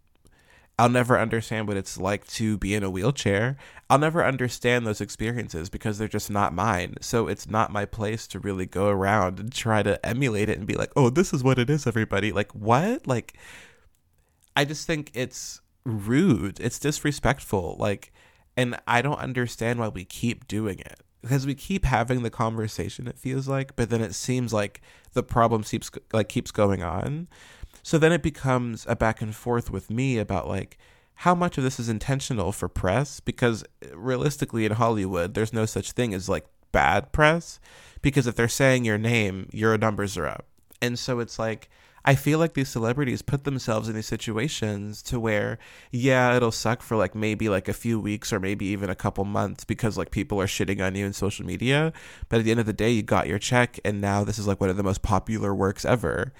I'll 0.79 0.87
never 0.87 1.19
understand 1.19 1.67
what 1.67 1.75
it's 1.75 1.97
like 1.97 2.25
to 2.27 2.57
be 2.57 2.73
in 2.73 2.83
a 2.83 2.89
wheelchair. 2.89 3.57
I'll 3.89 3.99
never 3.99 4.23
understand 4.23 4.87
those 4.87 5.01
experiences 5.01 5.69
because 5.69 5.97
they're 5.97 6.07
just 6.07 6.31
not 6.31 6.53
mine. 6.53 6.95
So 7.01 7.27
it's 7.27 7.49
not 7.49 7.73
my 7.73 7.83
place 7.83 8.25
to 8.27 8.39
really 8.39 8.65
go 8.65 8.87
around 8.87 9.41
and 9.41 9.51
try 9.51 9.83
to 9.83 10.03
emulate 10.05 10.47
it 10.47 10.57
and 10.57 10.65
be 10.65 10.75
like, 10.75 10.93
oh, 10.95 11.09
this 11.09 11.33
is 11.33 11.43
what 11.43 11.59
it 11.59 11.69
is, 11.69 11.85
everybody. 11.85 12.31
Like, 12.31 12.53
what? 12.53 13.05
Like, 13.05 13.37
I 14.55 14.63
just 14.63 14.87
think 14.87 15.11
it's 15.13 15.59
rude. 15.83 16.61
It's 16.61 16.79
disrespectful. 16.79 17.75
Like, 17.77 18.13
and 18.55 18.79
I 18.87 19.01
don't 19.01 19.19
understand 19.19 19.79
why 19.79 19.89
we 19.89 20.05
keep 20.05 20.47
doing 20.47 20.79
it 20.79 21.01
because 21.21 21.45
we 21.45 21.55
keep 21.55 21.83
having 21.83 22.23
the 22.23 22.29
conversation 22.29 23.05
it 23.05 23.19
feels 23.19 23.45
like 23.45 23.75
but 23.75 23.89
then 23.89 24.01
it 24.01 24.15
seems 24.15 24.53
like 24.53 24.81
the 25.11 25.21
problem 25.21 25.63
keeps 25.63 25.91
like 26.13 26.29
keeps 26.29 26.49
going 26.49 26.81
on 26.81 27.27
so 27.89 27.97
then 27.97 28.11
it 28.11 28.21
becomes 28.21 28.85
a 28.87 28.95
back 28.95 29.19
and 29.19 29.35
forth 29.35 29.71
with 29.71 29.89
me 29.89 30.19
about 30.19 30.47
like 30.47 30.77
how 31.25 31.33
much 31.33 31.57
of 31.57 31.63
this 31.63 31.79
is 31.79 31.89
intentional 31.89 32.51
for 32.51 32.69
press 32.69 33.19
because 33.19 33.63
uh, 33.63 33.97
realistically 33.97 34.63
in 34.63 34.73
Hollywood 34.73 35.33
there's 35.33 35.51
no 35.51 35.65
such 35.65 35.93
thing 35.93 36.13
as 36.13 36.29
like 36.29 36.45
bad 36.71 37.11
press 37.11 37.59
because 38.03 38.27
if 38.27 38.35
they're 38.35 38.47
saying 38.47 38.85
your 38.85 38.99
name 38.99 39.49
your 39.51 39.75
numbers 39.75 40.19
are 40.19 40.27
up. 40.27 40.45
And 40.83 40.99
so 40.99 41.19
it's 41.19 41.39
like 41.39 41.67
I 42.05 42.13
feel 42.13 42.37
like 42.37 42.53
these 42.53 42.69
celebrities 42.69 43.23
put 43.23 43.43
themselves 43.43 43.89
in 43.89 43.95
these 43.95 44.05
situations 44.05 45.01
to 45.03 45.19
where, 45.19 45.57
yeah, 45.89 46.35
it'll 46.35 46.51
suck 46.51 46.83
for 46.83 46.95
like 46.95 47.15
maybe 47.15 47.49
like 47.49 47.67
a 47.67 47.73
few 47.73 47.99
weeks 47.99 48.31
or 48.31 48.39
maybe 48.39 48.67
even 48.67 48.91
a 48.91 48.95
couple 48.95 49.25
months 49.25 49.65
because 49.65 49.97
like 49.97 50.11
people 50.11 50.39
are 50.39 50.45
shitting 50.45 50.79
on 50.79 50.93
you 50.93 51.07
in 51.07 51.13
social 51.13 51.43
media. 51.43 51.91
But 52.29 52.37
at 52.37 52.45
the 52.45 52.51
end 52.51 52.59
of 52.59 52.67
the 52.67 52.73
day, 52.73 52.91
you 52.91 53.01
got 53.01 53.27
your 53.27 53.39
check 53.39 53.79
and 53.83 53.99
now 53.99 54.23
this 54.23 54.37
is 54.37 54.45
like 54.45 54.61
one 54.61 54.69
of 54.69 54.77
the 54.77 54.83
most 54.83 55.01
popular 55.01 55.55
works 55.55 55.85
ever 55.85 56.33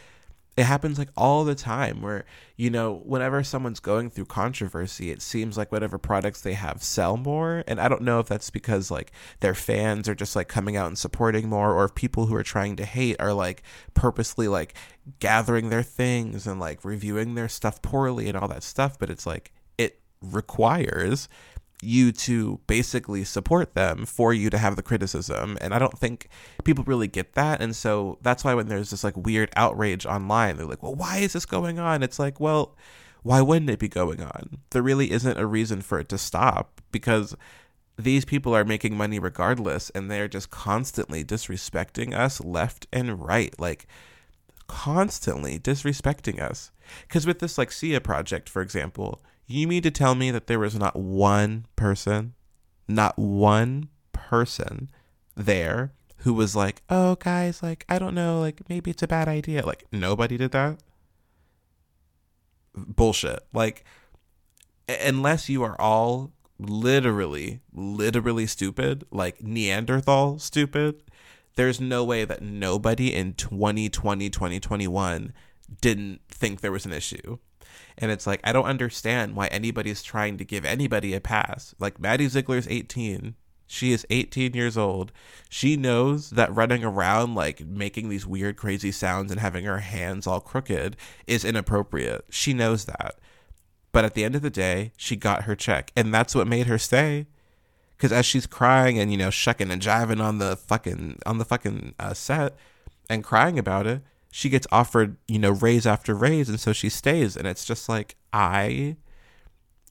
it 0.58 0.64
happens 0.64 1.00
like 1.00 1.10
all 1.16 1.46
the 1.46 1.56
time 1.56 2.02
where 2.02 2.26
you 2.58 2.70
know 2.70 3.02
whenever 3.06 3.44
someone's 3.44 3.80
going 3.80 4.10
through 4.10 4.26
controversy 4.26 5.10
it 5.10 5.22
seems 5.22 5.58
like 5.58 5.72
whatever 5.72 5.98
products 5.98 6.42
they 6.42 6.54
have 6.54 6.84
sell 6.84 7.18
more. 7.18 7.64
And 7.68 7.80
i 7.80 7.88
don't 7.88 8.02
know 8.02 8.20
if 8.20 8.28
that's 8.28 8.50
because 8.50 8.92
like 8.92 9.12
their 9.40 9.56
fans 9.56 10.10
are 10.10 10.16
just 10.16 10.36
like 10.36 10.48
coming 10.48 10.76
out 10.76 10.88
and 10.88 10.98
supporting 10.98 11.50
more 11.50 11.74
or 11.74 11.86
if 11.86 11.96
people 11.96 12.26
who 12.26 12.36
are 12.36 12.44
trying 12.44 12.76
to 12.78 12.86
hate 12.86 13.16
are 13.20 13.34
like 13.34 13.64
purposely 13.94 14.48
like 14.48 14.74
gathering 15.20 15.70
their 15.70 15.84
things 15.84 16.46
and 16.46 16.60
like 16.60 16.86
reviewing 16.86 17.36
their 17.36 17.50
stuff 17.50 17.82
poorly 17.82 18.28
and 18.28 18.38
all 18.38 18.48
that 18.48 18.64
stuff. 18.64 19.00
But 19.00 19.10
it's 19.10 19.26
like 19.26 19.52
it 19.78 20.00
requires 20.22 21.30
you 21.82 22.12
to 22.12 22.60
basically 22.68 23.24
support 23.24 23.74
them 23.74 24.06
for 24.06 24.34
you 24.34 24.50
to 24.50 24.58
have 24.58 24.76
the 24.76 24.82
criticism. 24.82 25.58
And 25.62 25.74
I 25.74 25.80
don't 25.80 25.98
think 25.98 26.28
people 26.64 26.84
really 26.84 27.08
get 27.08 27.34
that. 27.34 27.62
And 27.62 27.76
so 27.76 28.18
that's 28.22 28.44
why 28.44 28.54
when 28.54 28.68
there's 28.68 28.90
this 28.90 29.04
like 29.04 29.16
weird 29.16 29.50
outrage 29.56 30.06
online, 30.06 30.58
they're 30.58 30.66
like, 30.66 30.84
well, 30.84 30.96
why 30.96 31.18
is 31.20 31.34
this 31.34 31.46
going 31.46 31.80
on? 31.80 32.04
It's 32.04 32.20
like, 32.20 32.40
well, 32.40 32.76
why 33.24 33.42
wouldn't 33.42 33.70
it 33.70 33.80
be 33.80 33.88
going 33.88 34.22
on? 34.22 34.60
There 34.72 34.82
really 34.82 35.12
isn't 35.12 35.38
a 35.38 35.46
reason 35.46 35.82
for 35.82 36.00
it 36.00 36.10
to 36.10 36.18
stop 36.18 36.82
because 36.92 37.36
these 37.98 38.26
people 38.26 38.56
are 38.56 38.66
making 38.66 38.96
money 38.96 39.20
regardless 39.20 39.90
and 39.92 40.10
they're 40.10 40.30
just 40.30 40.50
constantly 40.50 41.24
disrespecting 41.24 42.14
us 42.14 42.42
left 42.42 42.88
and 42.94 43.22
right. 43.24 43.58
Like, 43.60 43.88
constantly 44.68 45.60
disrespecting 45.60 46.42
us. 46.42 46.72
Because 47.08 47.28
with 47.28 47.40
this, 47.40 47.58
like, 47.58 47.72
Sia 47.72 48.00
project, 48.00 48.48
for 48.48 48.62
example, 48.62 49.22
you 49.50 49.68
mean 49.68 49.82
to 49.82 49.92
tell 49.92 50.16
me 50.16 50.32
that 50.32 50.48
there 50.48 50.60
was 50.60 50.76
not 50.76 50.96
one 50.96 51.66
person, 51.76 52.36
not 52.88 53.18
one 53.18 53.90
person 54.14 54.90
there 55.36 55.92
who 56.18 56.34
was 56.34 56.56
like, 56.56 56.82
oh, 56.90 57.16
guys, 57.16 57.64
like, 57.64 57.86
I 57.90 57.98
don't 57.98 58.14
know, 58.14 58.40
like, 58.40 58.62
maybe 58.70 58.92
it's 58.92 59.04
a 59.04 59.08
bad 59.08 59.28
idea. 59.28 59.66
Like, 59.66 59.86
nobody 59.92 60.38
did 60.38 60.52
that? 60.52 60.80
Bullshit. 62.76 63.40
Like, 63.52 63.84
unless 64.88 65.50
you 65.50 65.64
are 65.64 65.80
all 65.80 66.32
literally, 66.60 67.62
literally 67.74 68.46
stupid, 68.46 69.04
like 69.12 69.42
Neanderthal 69.42 70.38
stupid, 70.40 71.02
there's 71.56 71.82
no 71.82 72.04
way 72.04 72.26
that 72.26 72.42
nobody 72.42 73.14
in 73.14 73.34
2020, 73.34 74.30
2021 74.30 75.34
didn't 75.82 76.22
think 76.28 76.62
there 76.62 76.72
was 76.72 76.86
an 76.86 76.94
issue. 76.94 77.38
And 77.98 78.12
it's 78.12 78.28
like, 78.28 78.40
I 78.44 78.52
don't 78.52 78.66
understand 78.66 79.36
why 79.36 79.48
anybody's 79.48 80.04
trying 80.04 80.38
to 80.38 80.46
give 80.46 80.66
anybody 80.66 81.14
a 81.14 81.22
pass. 81.22 81.76
Like, 81.80 82.00
Maddie 82.00 82.28
Ziegler's 82.28 82.68
18. 82.68 83.36
She 83.68 83.92
is 83.92 84.06
18 84.10 84.54
years 84.54 84.78
old. 84.78 85.12
She 85.48 85.78
knows 85.78 86.32
that 86.32 86.54
running 86.56 86.84
around, 86.84 87.36
like 87.36 87.66
making 87.66 88.10
these 88.10 88.26
weird, 88.26 88.58
crazy 88.58 88.92
sounds 88.92 89.32
and 89.32 89.40
having 89.40 89.66
her 89.66 89.80
hands 89.80 90.26
all 90.26 90.40
crooked 90.42 90.98
is 91.28 91.46
inappropriate. 91.46 92.26
She 92.32 92.54
knows 92.54 92.86
that. 92.86 93.20
But 93.92 94.06
at 94.06 94.16
the 94.16 94.24
end 94.24 94.36
of 94.36 94.42
the 94.42 94.50
day, 94.50 94.92
she 94.98 95.16
got 95.16 95.44
her 95.44 95.56
check. 95.56 95.92
And 95.96 96.12
that's 96.12 96.34
what 96.34 96.48
made 96.48 96.66
her 96.66 96.80
stay 96.80 97.28
because 98.00 98.14
as 98.14 98.26
she's 98.26 98.48
crying 98.48 98.98
and 98.98 99.12
you 99.12 99.18
know 99.18 99.30
shucking 99.30 99.70
and 99.70 99.82
jiving 99.82 100.22
on 100.24 100.38
the 100.38 100.56
fucking 100.56 101.20
on 101.26 101.38
the 101.38 101.44
fucking 101.44 101.94
uh, 102.00 102.14
set 102.14 102.56
and 103.10 103.24
crying 103.26 103.60
about 103.60 103.86
it, 103.86 104.02
she 104.32 104.50
gets 104.50 104.68
offered 104.72 105.18
you 105.28 105.40
know 105.40 105.52
raise 105.52 105.86
after 105.88 106.14
raise, 106.14 106.50
and 106.50 106.60
so 106.60 106.74
she 106.74 106.90
stays. 106.90 107.36
And 107.36 107.48
it's 107.48 107.66
just 107.66 107.90
like 107.90 108.16
I 108.34 108.98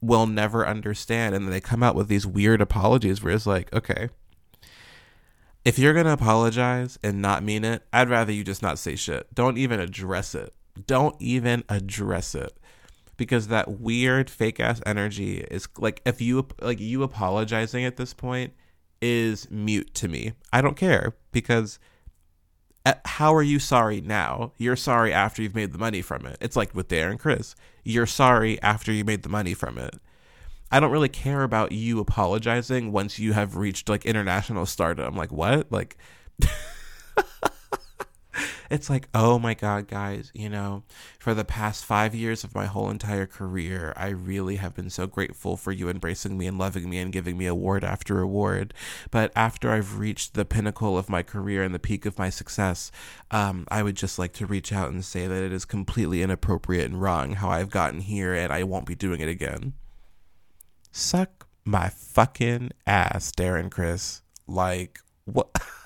will 0.01 0.27
never 0.27 0.67
understand. 0.67 1.35
And 1.35 1.45
then 1.45 1.51
they 1.51 1.61
come 1.61 1.83
out 1.83 1.95
with 1.95 2.07
these 2.07 2.25
weird 2.25 2.61
apologies 2.61 3.21
where 3.21 3.33
it's 3.33 3.45
like, 3.45 3.73
okay, 3.73 4.09
if 5.65 5.77
you're 5.77 5.93
gonna 5.93 6.13
apologize 6.13 6.97
and 7.03 7.21
not 7.21 7.43
mean 7.43 7.63
it, 7.63 7.83
I'd 7.91 8.09
rather 8.09 8.31
you 8.31 8.43
just 8.43 8.61
not 8.61 8.79
say 8.79 8.95
shit. 8.95 9.33
Don't 9.33 9.57
even 9.57 9.79
address 9.79 10.35
it. 10.35 10.53
Don't 10.87 11.15
even 11.19 11.63
address 11.67 12.33
it 12.33 12.57
because 13.17 13.49
that 13.49 13.79
weird 13.79 14.29
fake 14.29 14.59
ass 14.59 14.81
energy 14.85 15.39
is 15.51 15.67
like 15.77 16.01
if 16.05 16.21
you 16.21 16.47
like 16.61 16.79
you 16.79 17.03
apologizing 17.03 17.83
at 17.83 17.97
this 17.97 18.13
point 18.13 18.53
is 19.01 19.49
mute 19.51 19.93
to 19.95 20.07
me. 20.07 20.33
I 20.53 20.61
don't 20.61 20.77
care 20.77 21.15
because 21.31 21.79
Uh, 22.85 22.93
how 23.05 23.35
are 23.35 23.43
you 23.43 23.59
sorry 23.59 24.01
now? 24.01 24.53
You're 24.57 24.75
sorry 24.75 25.11
after 25.13 25.41
you've 25.41 25.55
made 25.55 25.73
the 25.73 25.77
money 25.77 26.01
from 26.01 26.25
it. 26.25 26.37
It's 26.39 26.55
like 26.55 26.73
with 26.73 26.87
Darren 26.87 27.19
Criss. 27.19 27.55
You're 27.83 28.05
sorry 28.05 28.61
after 28.61 28.91
you 28.91 29.03
made 29.03 29.23
the 29.23 29.29
money 29.29 29.53
from 29.53 29.77
it. 29.77 29.95
I 30.71 30.79
don't 30.79 30.91
really 30.91 31.09
care 31.09 31.43
about 31.43 31.71
you 31.71 31.99
apologizing 31.99 32.91
once 32.91 33.19
you 33.19 33.33
have 33.33 33.55
reached 33.55 33.89
like 33.89 34.05
international 34.05 34.65
stardom. 34.65 35.15
Like 35.15 35.31
what? 35.31 35.71
Like 35.71 35.97
it's 38.69 38.89
like, 38.89 39.07
oh 39.13 39.39
my 39.39 39.53
God, 39.53 39.87
guys, 39.87 40.31
you 40.33 40.49
know, 40.49 40.83
for 41.19 41.33
the 41.33 41.45
past 41.45 41.85
five 41.85 42.13
years 42.13 42.43
of 42.43 42.55
my 42.55 42.65
whole 42.65 42.89
entire 42.89 43.25
career, 43.25 43.93
I 43.95 44.09
really 44.09 44.57
have 44.57 44.75
been 44.75 44.89
so 44.89 45.07
grateful 45.07 45.57
for 45.57 45.71
you 45.71 45.89
embracing 45.89 46.37
me 46.37 46.47
and 46.47 46.57
loving 46.57 46.89
me 46.89 46.97
and 46.99 47.11
giving 47.11 47.37
me 47.37 47.45
award 47.45 47.83
after 47.83 48.21
award. 48.21 48.73
But 49.11 49.31
after 49.35 49.71
I've 49.71 49.99
reached 49.99 50.33
the 50.33 50.45
pinnacle 50.45 50.97
of 50.97 51.09
my 51.09 51.23
career 51.23 51.63
and 51.63 51.73
the 51.73 51.79
peak 51.79 52.05
of 52.05 52.17
my 52.17 52.29
success, 52.29 52.91
um, 53.31 53.65
I 53.69 53.83
would 53.83 53.95
just 53.95 54.19
like 54.19 54.33
to 54.33 54.45
reach 54.45 54.71
out 54.71 54.91
and 54.91 55.03
say 55.03 55.27
that 55.27 55.43
it 55.43 55.51
is 55.51 55.65
completely 55.65 56.21
inappropriate 56.21 56.89
and 56.89 57.01
wrong 57.01 57.33
how 57.33 57.49
I've 57.49 57.69
gotten 57.69 58.01
here 58.01 58.33
and 58.33 58.51
I 58.51 58.63
won't 58.63 58.85
be 58.85 58.95
doing 58.95 59.19
it 59.21 59.29
again. 59.29 59.73
Suck 60.91 61.47
my 61.65 61.89
fucking 61.89 62.71
ass, 62.87 63.31
Darren 63.31 63.69
Criss. 63.69 64.21
Like, 64.47 64.99
what? 65.25 65.49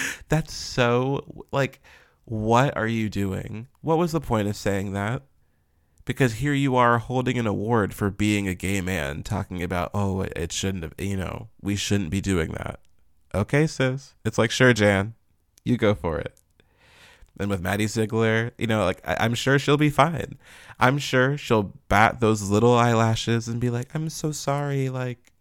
That's 0.28 0.54
so 0.54 1.44
like 1.52 1.80
what 2.24 2.76
are 2.76 2.86
you 2.86 3.08
doing? 3.08 3.68
What 3.80 3.98
was 3.98 4.12
the 4.12 4.20
point 4.20 4.48
of 4.48 4.56
saying 4.56 4.92
that? 4.92 5.22
Because 6.04 6.34
here 6.34 6.54
you 6.54 6.76
are 6.76 6.98
holding 6.98 7.38
an 7.38 7.46
award 7.46 7.94
for 7.94 8.10
being 8.10 8.48
a 8.48 8.54
gay 8.54 8.80
man, 8.80 9.22
talking 9.22 9.62
about, 9.62 9.90
oh, 9.94 10.22
it 10.22 10.50
shouldn't 10.50 10.82
have, 10.82 10.94
you 10.98 11.16
know, 11.16 11.48
we 11.60 11.76
shouldn't 11.76 12.10
be 12.10 12.20
doing 12.20 12.52
that. 12.52 12.80
Okay, 13.34 13.66
sis. 13.66 14.14
It's 14.24 14.38
like, 14.38 14.50
sure, 14.50 14.72
Jan, 14.72 15.14
you 15.64 15.76
go 15.76 15.94
for 15.94 16.18
it. 16.18 16.34
And 17.38 17.48
with 17.48 17.60
Maddie 17.60 17.86
Ziegler, 17.86 18.52
you 18.58 18.66
know, 18.66 18.84
like, 18.84 19.00
I- 19.06 19.16
I'm 19.20 19.34
sure 19.34 19.58
she'll 19.58 19.76
be 19.76 19.90
fine. 19.90 20.38
I'm 20.78 20.98
sure 20.98 21.38
she'll 21.38 21.72
bat 21.88 22.20
those 22.20 22.50
little 22.50 22.74
eyelashes 22.74 23.48
and 23.48 23.60
be 23.60 23.70
like, 23.70 23.94
I'm 23.94 24.10
so 24.10 24.32
sorry. 24.32 24.88
Like, 24.88 25.31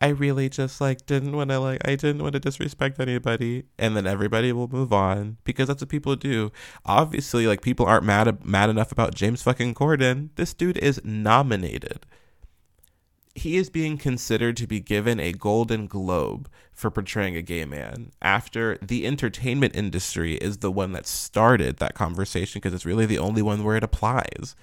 I 0.00 0.08
really 0.08 0.50
just 0.50 0.80
like 0.80 1.06
didn't 1.06 1.34
want 1.34 1.50
to 1.50 1.58
like 1.58 1.86
I 1.86 1.96
didn't 1.96 2.22
want 2.22 2.34
to 2.34 2.40
disrespect 2.40 3.00
anybody 3.00 3.64
and 3.78 3.96
then 3.96 4.06
everybody 4.06 4.52
will 4.52 4.68
move 4.68 4.92
on 4.92 5.38
because 5.44 5.68
that's 5.68 5.80
what 5.80 5.88
people 5.88 6.16
do. 6.16 6.52
Obviously 6.84 7.46
like 7.46 7.62
people 7.62 7.86
aren't 7.86 8.04
mad 8.04 8.44
mad 8.44 8.68
enough 8.68 8.92
about 8.92 9.14
James 9.14 9.42
fucking 9.42 9.74
Corden. 9.74 10.30
This 10.36 10.52
dude 10.52 10.76
is 10.78 11.00
nominated. 11.02 12.04
He 13.34 13.56
is 13.56 13.70
being 13.70 13.96
considered 13.96 14.56
to 14.58 14.66
be 14.66 14.80
given 14.80 15.18
a 15.18 15.32
golden 15.32 15.86
globe 15.86 16.50
for 16.72 16.90
portraying 16.90 17.36
a 17.36 17.42
gay 17.42 17.64
man 17.64 18.12
after 18.20 18.78
the 18.82 19.06
entertainment 19.06 19.74
industry 19.74 20.34
is 20.34 20.58
the 20.58 20.70
one 20.70 20.92
that 20.92 21.06
started 21.06 21.78
that 21.78 21.94
conversation 21.94 22.60
because 22.60 22.74
it's 22.74 22.86
really 22.86 23.06
the 23.06 23.18
only 23.18 23.40
one 23.40 23.64
where 23.64 23.76
it 23.76 23.84
applies. 23.84 24.56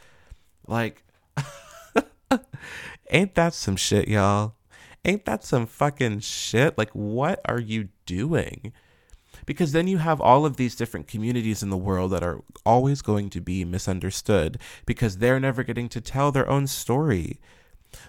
Like 0.68 1.04
ain't 3.10 3.34
that 3.34 3.56
some 3.56 3.76
shit, 3.76 4.08
y'all? 4.08 4.54
Ain't 5.06 5.26
that 5.26 5.44
some 5.44 5.66
fucking 5.66 6.22
shit? 6.22 6.78
Like, 6.78 6.92
what 6.92 7.42
are 7.46 7.60
you 7.60 7.90
doing? 8.06 8.72
Because 9.46 9.74
then 9.74 9.88
you 9.88 9.98
have 9.98 10.22
all 10.22 10.46
of 10.46 10.56
these 10.56 10.76
different 10.76 11.08
communities 11.08 11.62
in 11.62 11.70
the 11.70 11.78
world 11.78 12.12
that 12.12 12.24
are 12.24 12.42
always 12.66 13.02
going 13.02 13.30
to 13.32 13.42
be 13.42 13.66
misunderstood 13.66 14.60
because 14.86 15.18
they're 15.18 15.40
never 15.40 15.64
getting 15.64 15.90
to 15.90 16.00
tell 16.00 16.32
their 16.32 16.50
own 16.50 16.68
story. 16.68 17.40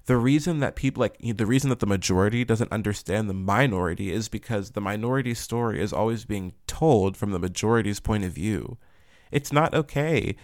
The 0.06 0.16
reason 0.16 0.60
that 0.60 0.76
people 0.76 1.00
like 1.00 1.18
the 1.18 1.46
reason 1.46 1.68
that 1.70 1.80
the 1.80 1.86
majority 1.86 2.44
doesn't 2.44 2.72
understand 2.72 3.28
the 3.28 3.34
minority 3.34 4.12
is 4.12 4.28
because 4.28 4.70
the 4.70 4.80
minority 4.80 5.34
story 5.34 5.80
is 5.80 5.92
always 5.92 6.24
being 6.24 6.54
told 6.66 7.16
from 7.16 7.32
the 7.32 7.38
majority's 7.38 8.00
point 8.00 8.24
of 8.24 8.32
view. 8.32 8.78
It's 9.30 9.52
not 9.52 9.74
okay. 9.74 10.36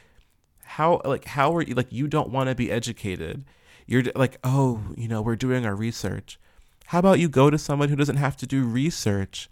How 0.65 1.01
like 1.05 1.25
how 1.25 1.55
are 1.57 1.63
you 1.63 1.75
like 1.75 1.93
you 1.93 2.07
don't 2.07 2.31
want 2.31 2.49
to 2.49 2.55
be 2.55 2.71
educated 2.71 3.45
you're 3.91 4.05
like, 4.15 4.39
oh, 4.45 4.81
you 4.97 5.09
know, 5.09 5.21
we're 5.21 5.35
doing 5.35 5.67
our 5.67 5.75
research. 5.75 6.39
How 6.87 7.01
about 7.01 7.19
you 7.19 7.29
go 7.29 7.51
to 7.51 7.59
someone 7.59 7.89
who 7.89 7.97
doesn't 7.97 8.17
have 8.17 8.37
to 8.37 8.47
do 8.47 8.65
research? 8.65 9.51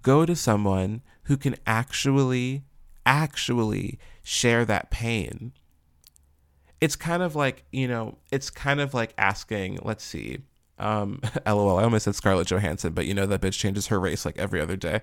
Go 0.00 0.24
to 0.24 0.34
someone 0.34 1.02
who 1.24 1.36
can 1.36 1.54
actually, 1.66 2.64
actually 3.04 3.98
share 4.22 4.64
that 4.64 4.90
pain. 4.90 5.52
It's 6.80 6.96
kind 6.96 7.22
of 7.22 7.36
like, 7.36 7.64
you 7.72 7.86
know, 7.86 8.16
it's 8.32 8.48
kind 8.48 8.80
of 8.80 8.94
like 8.94 9.12
asking, 9.18 9.80
let's 9.82 10.02
see, 10.02 10.38
um, 10.78 11.20
LOL, 11.46 11.78
I 11.78 11.84
almost 11.84 12.06
said 12.06 12.14
Scarlett 12.14 12.48
Johansson, 12.48 12.94
but 12.94 13.04
you 13.04 13.12
know 13.12 13.26
that 13.26 13.42
bitch 13.42 13.58
changes 13.58 13.88
her 13.88 14.00
race 14.00 14.24
like 14.24 14.38
every 14.38 14.62
other 14.62 14.76
day. 14.76 15.02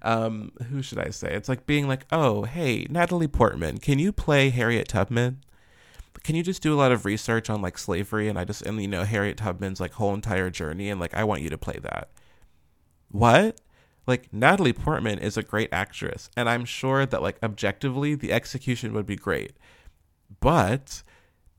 Um, 0.00 0.50
who 0.70 0.80
should 0.80 0.98
I 0.98 1.10
say? 1.10 1.34
It's 1.34 1.50
like 1.50 1.66
being 1.66 1.86
like, 1.86 2.06
oh, 2.10 2.44
hey, 2.44 2.86
Natalie 2.88 3.28
Portman, 3.28 3.78
can 3.78 3.98
you 3.98 4.12
play 4.12 4.48
Harriet 4.48 4.88
Tubman? 4.88 5.44
Can 6.24 6.34
you 6.34 6.42
just 6.42 6.62
do 6.62 6.74
a 6.74 6.80
lot 6.80 6.90
of 6.90 7.04
research 7.04 7.50
on 7.50 7.62
like 7.62 7.76
slavery 7.76 8.28
and 8.28 8.38
I 8.38 8.44
just 8.44 8.62
and 8.62 8.80
you 8.80 8.88
know 8.88 9.04
Harriet 9.04 9.36
Tubman's 9.36 9.78
like 9.80 9.92
whole 9.92 10.14
entire 10.14 10.50
journey 10.50 10.88
and 10.88 10.98
like 10.98 11.14
I 11.14 11.22
want 11.22 11.42
you 11.42 11.50
to 11.50 11.58
play 11.58 11.78
that. 11.82 12.08
What? 13.10 13.60
Like 14.06 14.32
Natalie 14.32 14.72
Portman 14.72 15.18
is 15.18 15.36
a 15.36 15.42
great 15.42 15.68
actress 15.70 16.30
and 16.34 16.48
I'm 16.48 16.64
sure 16.64 17.04
that 17.04 17.22
like 17.22 17.36
objectively 17.42 18.14
the 18.14 18.32
execution 18.32 18.94
would 18.94 19.06
be 19.06 19.16
great. 19.16 19.52
But 20.40 21.02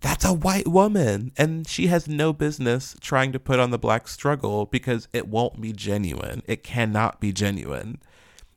that's 0.02 0.26
a 0.26 0.34
white 0.34 0.68
woman 0.68 1.32
and 1.38 1.68
she 1.68 1.88
has 1.88 2.08
no 2.08 2.34
business 2.34 2.96
trying 3.00 3.32
to 3.34 3.40
put 3.40 3.60
on 3.60 3.70
the 3.70 3.78
black 3.78 4.08
struggle 4.08 4.66
because 4.66 5.08
it 5.14 5.28
won't 5.28 5.62
be 5.62 5.74
genuine. 5.74 6.42
It 6.48 6.64
cannot 6.64 7.22
be 7.22 7.32
genuine. 7.32 8.00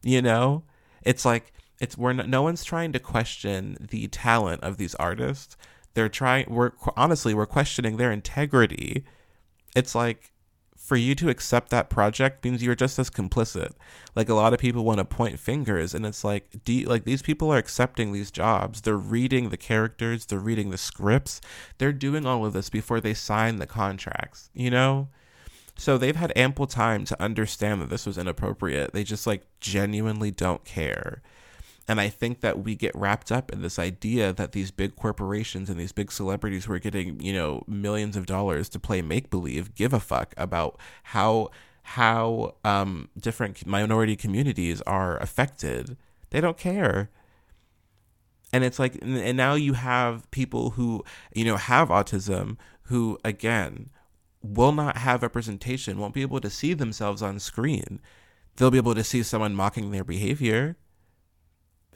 You 0.03 0.23
know? 0.23 0.64
It's 1.03 1.27
like 1.27 1.53
it's 1.81 1.99
where 1.99 2.14
no, 2.14 2.42
one's 2.42 2.64
trying 2.64 2.92
to 2.92 2.99
question 2.99 3.77
the 3.79 4.09
talent 4.09 4.62
of 4.62 4.79
these 4.79 4.94
artists 4.94 5.57
they're 5.98 6.08
trying 6.08 6.46
we're 6.48 6.70
honestly 6.96 7.34
we're 7.34 7.44
questioning 7.44 7.96
their 7.96 8.12
integrity. 8.12 9.04
It's 9.74 9.96
like 9.96 10.30
for 10.76 10.94
you 10.94 11.16
to 11.16 11.28
accept 11.28 11.70
that 11.70 11.90
project 11.90 12.44
means 12.44 12.62
you're 12.62 12.76
just 12.76 13.00
as 13.00 13.11
complicit. 13.11 13.72
Like 14.14 14.28
a 14.28 14.34
lot 14.34 14.54
of 14.54 14.61
people 14.61 14.84
want 14.84 14.98
to 14.98 15.04
point 15.04 15.40
fingers 15.40 15.94
and 15.94 16.06
it's 16.06 16.22
like 16.22 16.62
do 16.62 16.72
you, 16.72 16.87
like 16.87 17.02
these 17.02 17.20
people 17.20 17.52
are 17.52 17.58
accepting 17.58 18.12
these 18.12 18.30
jobs. 18.30 18.82
They're 18.82 18.96
reading 18.96 19.48
the 19.48 19.56
characters 19.56 20.24
they're 20.24 20.38
reading 20.38 20.70
the 20.70 20.78
scripts 20.78 21.40
they're 21.78 21.92
doing 21.92 22.24
all 22.26 22.46
of 22.46 22.52
this 22.52 22.70
before 22.70 23.00
they 23.00 23.12
sign 23.12 23.56
the 23.56 23.66
contracts 23.66 24.50
you 24.54 24.70
know? 24.70 25.08
So 25.76 25.98
they've 25.98 26.14
had 26.14 26.32
ample 26.37 26.68
time 26.68 27.06
to 27.06 27.20
understand 27.20 27.82
that 27.82 27.90
this 27.90 28.06
was 28.06 28.18
inappropriate. 28.18 28.92
They 28.92 29.02
just 29.02 29.26
like 29.26 29.42
genuinely 29.58 30.30
don't 30.30 30.64
care 30.64 31.22
and 31.88 32.01
I 32.01 32.11
think 32.11 32.40
that 32.40 32.62
we 32.62 32.74
get 32.74 32.94
wrapped 32.94 33.33
up 33.33 33.51
in 33.51 33.62
this 33.62 33.79
idea 33.79 34.33
that 34.35 34.53
these 34.53 34.70
big 34.70 34.94
corporations 34.94 35.70
and 35.70 35.81
these 35.81 35.92
big 35.92 36.12
celebrities 36.12 36.66
who 36.66 36.74
are 36.74 36.79
getting, 36.79 37.18
you 37.18 37.33
know, 37.33 37.64
millions 37.66 38.14
of 38.14 38.27
dollars 38.27 38.68
to 38.70 38.79
play 38.79 39.01
make 39.01 39.31
believe 39.31 39.74
give 39.74 39.94
a 39.94 40.01
fuck 40.01 40.35
about 40.37 40.79
how 41.05 41.51
how 41.83 42.55
um, 42.64 43.09
different 43.18 43.66
minority 43.66 44.14
communities 44.14 44.83
are 44.83 45.16
affected. 45.16 45.96
They 46.29 46.42
don't 46.42 46.59
care. 46.59 47.09
And 48.53 48.62
it's 48.62 48.79
like, 48.79 48.98
and 49.01 49.37
now 49.37 49.55
you 49.55 49.72
have 49.72 50.31
people 50.31 50.70
who, 50.70 51.03
you 51.35 51.46
know, 51.46 51.57
have 51.57 51.88
autism 51.88 52.59
who, 52.85 53.18
again, 53.24 53.88
will 54.42 54.72
not 54.72 54.98
have 54.98 55.22
representation, 55.22 55.98
won't 55.98 56.14
be 56.14 56.22
able 56.22 56.40
to 56.40 56.51
see 56.51 56.74
themselves 56.74 57.22
on 57.22 57.38
screen 57.38 58.01
they'll 58.59 58.70
be 58.70 58.79
able 58.79 58.94
to 58.94 59.05
see 59.05 59.22
someone 59.22 59.55
mocking 59.55 59.90
their 59.90 60.05
behavior 60.05 60.77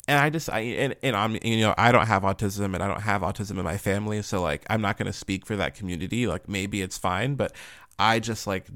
and 0.09 0.19
I 0.19 0.31
just 0.31 0.51
I 0.51 0.61
and, 0.61 0.97
and 1.03 1.17
I'm 1.17 1.39
you 1.43 1.61
know 1.61 1.75
I 1.79 1.93
don't 1.93 2.07
have 2.07 2.23
autism 2.23 2.75
and 2.75 2.83
I 2.83 2.89
don't 2.89 3.03
have 3.03 3.23
autism 3.23 3.59
in 3.59 3.65
my 3.65 3.79
family 3.79 4.23
so 4.23 4.43
like 4.43 4.65
I'm 4.69 4.81
not 4.81 4.97
going 4.99 5.07
to 5.07 5.13
speak 5.13 5.47
for 5.47 5.57
that 5.57 5.75
community 5.75 6.27
like 6.27 6.49
maybe 6.49 6.83
it's 6.83 6.99
fine 6.99 7.35
but 7.35 7.53
I 7.99 8.19
just 8.19 8.47
like 8.47 8.67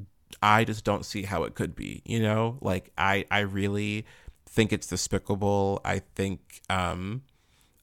I 0.42 0.64
just 0.64 0.84
don't 0.84 1.04
see 1.04 1.22
how 1.22 1.44
it 1.44 1.54
could 1.54 1.74
be 1.74 2.02
you 2.04 2.20
know? 2.20 2.58
Like 2.60 2.92
I 2.96 3.24
I 3.30 3.40
really 3.40 4.06
think 4.48 4.72
it's 4.72 4.86
despicable. 4.86 5.80
I 5.84 6.00
think 6.14 6.60
um 6.70 7.22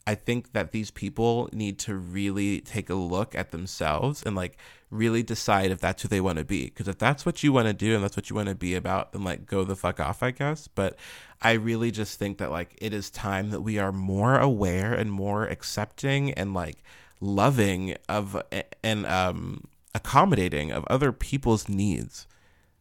I 0.06 0.14
think 0.14 0.52
that 0.52 0.72
these 0.72 0.90
people 0.90 1.48
need 1.52 1.78
to 1.80 1.94
really 1.96 2.60
take 2.60 2.90
a 2.90 2.94
look 2.94 3.34
at 3.34 3.52
themselves 3.52 4.22
and 4.22 4.36
like 4.36 4.58
really 4.90 5.22
decide 5.22 5.70
if 5.70 5.80
that's 5.80 6.02
who 6.02 6.08
they 6.08 6.20
want 6.20 6.38
to 6.38 6.44
be. 6.44 6.64
Because 6.66 6.88
if 6.88 6.98
that's 6.98 7.24
what 7.24 7.42
you 7.42 7.52
want 7.52 7.68
to 7.68 7.72
do 7.72 7.94
and 7.94 8.04
that's 8.04 8.16
what 8.16 8.28
you 8.28 8.36
want 8.36 8.50
to 8.50 8.54
be 8.54 8.74
about, 8.74 9.12
then 9.12 9.24
like 9.24 9.46
go 9.46 9.64
the 9.64 9.76
fuck 9.76 10.00
off, 10.00 10.22
I 10.22 10.30
guess. 10.30 10.68
But 10.68 10.96
I 11.40 11.52
really 11.52 11.90
just 11.90 12.18
think 12.18 12.38
that 12.38 12.50
like 12.50 12.76
it 12.80 12.92
is 12.92 13.10
time 13.10 13.50
that 13.50 13.62
we 13.62 13.78
are 13.78 13.92
more 13.92 14.38
aware 14.38 14.92
and 14.92 15.10
more 15.10 15.44
accepting 15.46 16.32
and 16.32 16.52
like 16.52 16.82
loving 17.20 17.96
of 18.08 18.40
and 18.82 19.06
um 19.06 19.64
accommodating 19.94 20.70
of 20.70 20.84
other 20.90 21.12
people's 21.12 21.68
needs. 21.68 22.26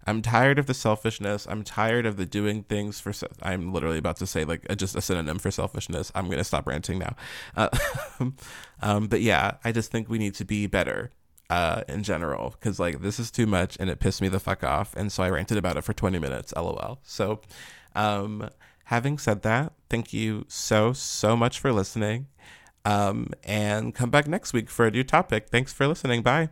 I'm 0.06 0.22
tired 0.22 0.60
of 0.60 0.66
the 0.66 0.74
selfishness. 0.74 1.48
I'm 1.50 1.64
tired 1.64 2.06
of 2.06 2.18
the 2.18 2.26
doing 2.26 2.64
things 2.64 3.00
for. 3.00 3.14
I'm 3.42 3.72
literally 3.72 3.98
about 3.98 4.18
to 4.18 4.28
say 4.28 4.44
like 4.44 4.66
just 4.78 4.96
a 4.96 5.02
synonym 5.02 5.40
for 5.40 5.52
selfishness. 5.52 6.12
I'm 6.16 6.30
gonna 6.30 6.44
stop 6.44 6.68
ranting 6.68 7.00
now. 7.00 7.16
Uh, 7.56 7.70
um, 8.82 9.08
but 9.08 9.22
yeah, 9.22 9.58
I 9.64 9.72
just 9.72 9.92
think 9.92 10.10
we 10.10 10.18
need 10.18 10.36
to 10.36 10.46
be 10.46 10.68
better 10.68 11.12
uh, 11.50 11.84
in 11.88 12.04
general 12.04 12.52
because 12.52 12.80
like 12.80 13.02
this 13.02 13.20
is 13.20 13.32
too 13.32 13.46
much 13.46 13.78
and 13.80 13.90
it 13.90 14.00
pissed 14.00 14.22
me 14.22 14.28
the 14.28 14.40
fuck 14.40 14.64
off, 14.64 14.96
and 14.96 15.12
so 15.12 15.24
I 15.24 15.30
ranted 15.30 15.58
about 15.58 15.78
it 15.78 15.84
for 15.84 15.94
20 15.94 16.20
minutes. 16.20 16.54
LOL. 16.56 17.00
So, 17.04 17.42
um, 17.96 18.50
having 18.86 19.18
said 19.18 19.44
that, 19.44 19.74
thank 19.90 20.14
you 20.14 20.46
so 20.48 20.94
so 20.94 21.36
much 21.38 21.60
for 21.60 21.72
listening, 21.72 22.28
um, 22.86 23.28
and 23.44 23.96
come 23.96 24.10
back 24.10 24.28
next 24.28 24.54
week 24.54 24.70
for 24.70 24.86
a 24.86 24.92
new 24.92 25.04
topic. 25.04 25.50
Thanks 25.50 25.72
for 25.72 25.88
listening. 25.88 26.22
Bye. 26.22 26.50